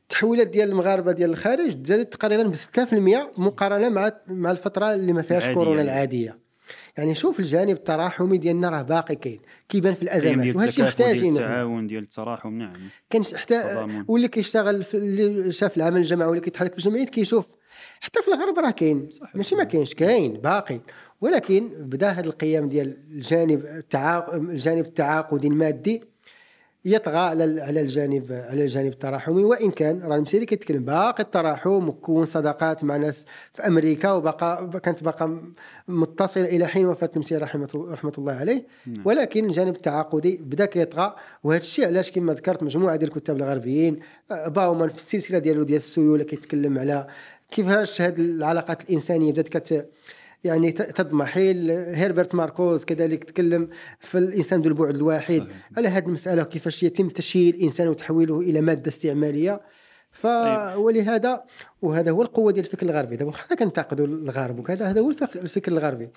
[0.03, 5.23] التحويلات ديال المغاربة ديال الخارج تزادت تقريبا ب 6% مقارنة مع مع الفترة اللي ما
[5.23, 5.51] فيهاش.
[5.51, 6.48] كورونا العادية.
[6.99, 12.03] يعني شوف الجانب التراحمي ديالنا راه باقي كاين كيبان في الأزمات ديال محتاجين التعاون ديال
[12.03, 12.77] التراحم نعم
[13.11, 13.87] كان حتى.
[14.09, 17.55] واللي كيشتغل في اللي شاف العمل الجماعي واللي كيتحرك في الجمعيات كيشوف
[18.01, 19.09] حتى في الغرب راه كاين.
[19.35, 20.81] ماشي ما كاينش كاين باقي
[21.21, 24.35] ولكن بدا هذه القيم ديال الجانب التعاق...
[24.35, 26.03] الجانب التعاقدي المادي
[26.85, 29.45] يطغى على على الجانب على الجانب التراحمي.
[29.45, 35.05] وإن كان راه المسيري كيتكلم باقي التراحم وكون صداقات مع ناس في أمريكا وبقى كانت
[35.05, 35.43] باقا
[35.89, 38.67] متصلة إلى حين وفاة المسير رحمة رحمة الله عليه.
[39.05, 41.15] ولكن الجانب التعاقدي بدأ كيطغى
[41.45, 43.99] وهذا الشيء علاش كما ذكرت مجموعة ديال الكتاب الغربيين
[44.47, 47.07] باومان في السلسلة ديالو ديال السيولة كيتكلم على
[47.51, 49.89] كيفاش هذه العلاقات الإنسانية بدات كت
[50.45, 53.69] يعني ت- تضمحل هربرت ماركوز كذلك تكلم
[54.01, 55.69] في الإنسان ذو البعد الواحد صحيح.
[55.77, 59.61] على هذه المسألة كيفاش يتم تشييد الإنسان وتحويله إلى مادة استعمالية
[60.13, 60.27] ف
[60.77, 61.43] ولهذا
[61.83, 63.17] وهذا هو القوة ديال الفكر الغربي.
[63.17, 66.11] دابا حنا كنتقدوا الغرب وكذا هذا هو الفك- الفكر الغربي.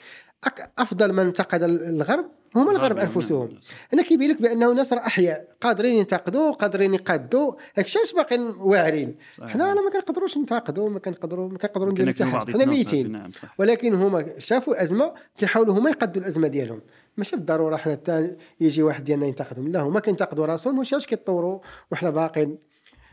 [0.79, 2.25] أفضل من انتقد الغرب
[2.55, 3.49] هما الغرب نعم، أنفسهم.
[3.93, 9.15] أنا كيبين لك بأنه ناس راه أحياء قادرين ينتقدوا قادرين يقادوا داكشي علاش باقيين واعرين.
[9.41, 12.51] حنا أنا ما كنقدروا ننتقدوا ما كنقدروا ما كنقدروا نديروا حتى حاجة.
[12.51, 13.11] حنا ميتين.
[13.11, 16.81] نعم ولكن هما شافوا أزمة كيحاولوا هما يقدوا الأزمة ديالهم.
[17.17, 19.67] ماشي بالضرورة حنا حتى يجي واحد ديالنا ينتقدهم.
[19.71, 21.59] لا هما كينتقدوا راسهم واش علاش كيتطوروا؟
[21.91, 22.57] وحنا باقيين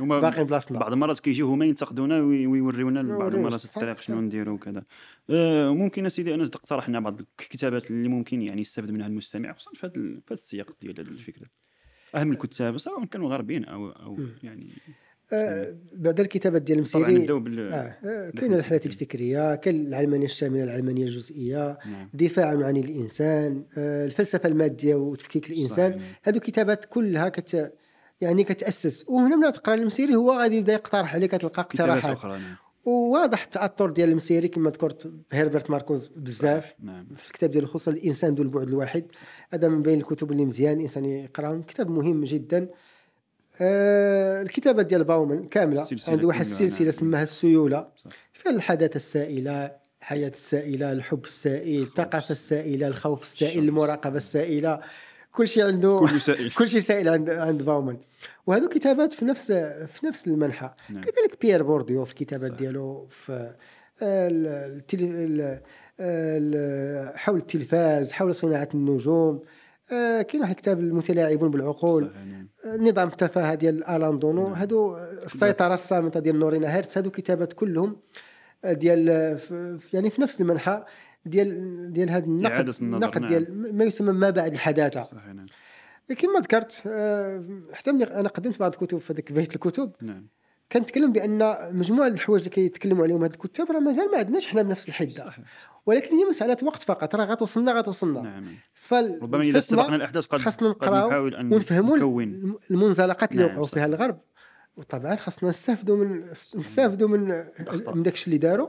[0.00, 0.78] هما باقيين بلاصتنا.
[0.78, 3.98] بعض المرات كيجيو هما ينتقدونا وي- ويوريونا بعض المرات الطريق.
[3.98, 4.82] شنو نديرو وكذا
[5.30, 9.70] آه، ممكن أسيدي انس تقترح لنا بعض الكتابات اللي ممكن يعني يستافد منها المستمع خصوصا
[9.74, 11.46] في هذا السياق ديال هذه الفكرة
[12.14, 14.68] أهم الكتاب سواء كانوا غربيين أو أو يعني
[15.32, 18.52] آه بعد الكتابات ديال المسيري نبداو بال آه آه، كاين.
[18.54, 22.08] الرحلات الفكرية كاين العلمانية الشاملة العلمانية الجزئية نعم.
[22.14, 26.00] دفاع عن الإنسان آه الفلسفة المادية وتفكيك الإنسان.
[26.22, 27.72] هذو كتابات كلها كت
[28.20, 29.04] يعني كتأسس.
[29.08, 32.40] وهنا من تقرا المسيري هو غادي يبدأ يقترح عليك تلقى اقتراحات نعم
[32.84, 38.34] وواضح التاثر ديال المسيري كما ذكرت بهربرت ماركوز بزاف نعم في الكتاب ديالو خصوصا الإنسان
[38.34, 39.04] ذو البعد الواحد.
[39.52, 41.62] هذا من بين الكتب اللي مزيان الانسان يقرأهم.
[41.62, 42.68] كتاب مهم جدا.
[43.60, 45.86] آه الكتابات ديال باومان كاملة.
[46.08, 46.96] عنده واحد السلسله نعم.
[46.96, 47.88] سماها السيولة.
[47.96, 48.10] صح.
[48.32, 53.64] فيها الحداثة السائلة الحياة السائلة الحب السائل الثقافة السائلة الخوف السائل.
[53.64, 54.80] المراقبة السائلة.
[55.38, 56.50] كل شيء عنده كل سائل.
[56.58, 57.96] كل شيء سائل عند عند باومان
[58.46, 59.52] وهذو كتابات في نفس
[59.92, 61.00] في نفس المنحى نعم.
[61.00, 62.52] كذلك بيير بورديو في الكتابات.
[62.52, 63.32] ديالو في
[64.02, 64.98] ال- التل...
[65.02, 65.60] ال-
[66.00, 69.40] ال- حول التلفاز حول صناعة النجوم
[69.92, 72.48] آه، كاين واحد الكتاب المتلاعبون بالعقول صحيح، نعم.
[72.64, 74.52] آه، نظام التفاهة ديال آلان دونو نعم.
[74.52, 77.96] هادو السيطره الصامتة ديال نورينا هيرتس هادو كتابات كلهم
[78.64, 80.84] ديال ف- ف- يعني في نفس المنحى
[81.24, 83.30] ديال ديال هذا النقد النقد نعم.
[83.30, 85.02] ديال ما يسمى ما بعد الحداثة.
[85.02, 85.46] صحيح نعم.
[86.18, 90.26] كما ذكرت آه، حتى أنا قدمت بعض الكتب في هذيك بيت الكتب نعم.
[90.72, 94.88] كنتكلم بأن مجموعة الحوايج اللي كيتكلموا عليهم هاد الكتاب راه مازال ما عندناش حنا بنفس
[94.88, 95.32] الحدة.
[95.86, 98.20] ولكن هي مسألة وقت فقط راه غتوصلنا غتوصلنا.
[98.20, 98.56] نعم.
[98.74, 102.22] فال ربما إذا استبقنا الأحداث قد خاصنا نقراو ونفهموا
[102.70, 103.66] المنزلقات اللي نعم، وقعوا.
[103.66, 104.18] فيها الغرب.
[104.76, 107.44] وطبعا خاصنا نستافدوا من نستافدوا من.
[107.94, 108.68] من داكشي اللي داروا.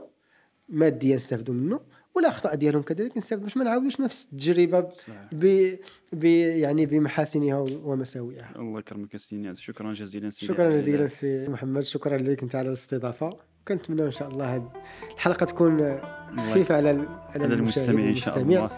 [0.68, 1.80] ماديا نستافدوا منه.
[2.16, 4.88] والاخطاء ديالهم كذلك نستافدوا باش ما نعاودوش نفس التجربة
[5.32, 5.74] ب-.
[6.12, 8.52] ب يعني بمحاسنها ومساوئها.
[8.56, 11.84] الله يكرمك سيدي شكرا جزيلا سيدي شكرا جزيلا سي محمد.
[11.84, 13.36] شكرا لك أنت على الاستضافة.
[13.62, 14.72] وكنتمنى إن شاء الله هذه
[15.14, 16.00] الحلقة تكون
[16.38, 17.06] خفيفة على على
[17.44, 18.38] على المشاهد المستمع إن شاء.
[18.38, 18.70] الله.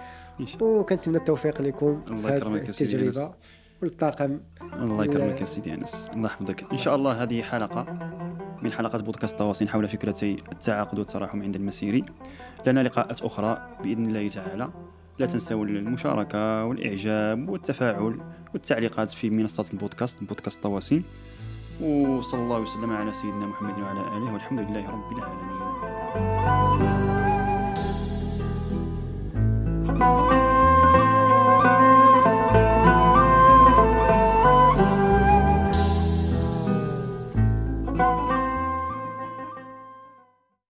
[0.61, 2.69] وكنتمنى التوفيق لكم الله يكرمك.
[2.69, 3.35] التجربة.
[3.83, 4.41] والطاقم.
[4.73, 6.09] الله يكرمك يا سيدي أنس.
[6.15, 6.73] الله يحفظك.
[6.73, 7.87] إن شاء الله هذه حلقة
[8.63, 12.05] من حلقات بودكاست التواصل حول فكرتي التعاقد والتراحم عند المسيري.
[12.67, 14.69] لنا لقاءات أخرى بإذن الله تعالى.
[15.19, 18.21] لا تنسوا المشاركة والإعجاب والتفاعل
[18.53, 21.03] والتعليقات في منصات البودكاست بودكاست التواصل
[21.81, 24.33] وصلى الله وسلم على سيدنا محمد وعلى آله.
[24.33, 25.53] والحمد لله رب العالمين.
[29.99, 30.42] thank you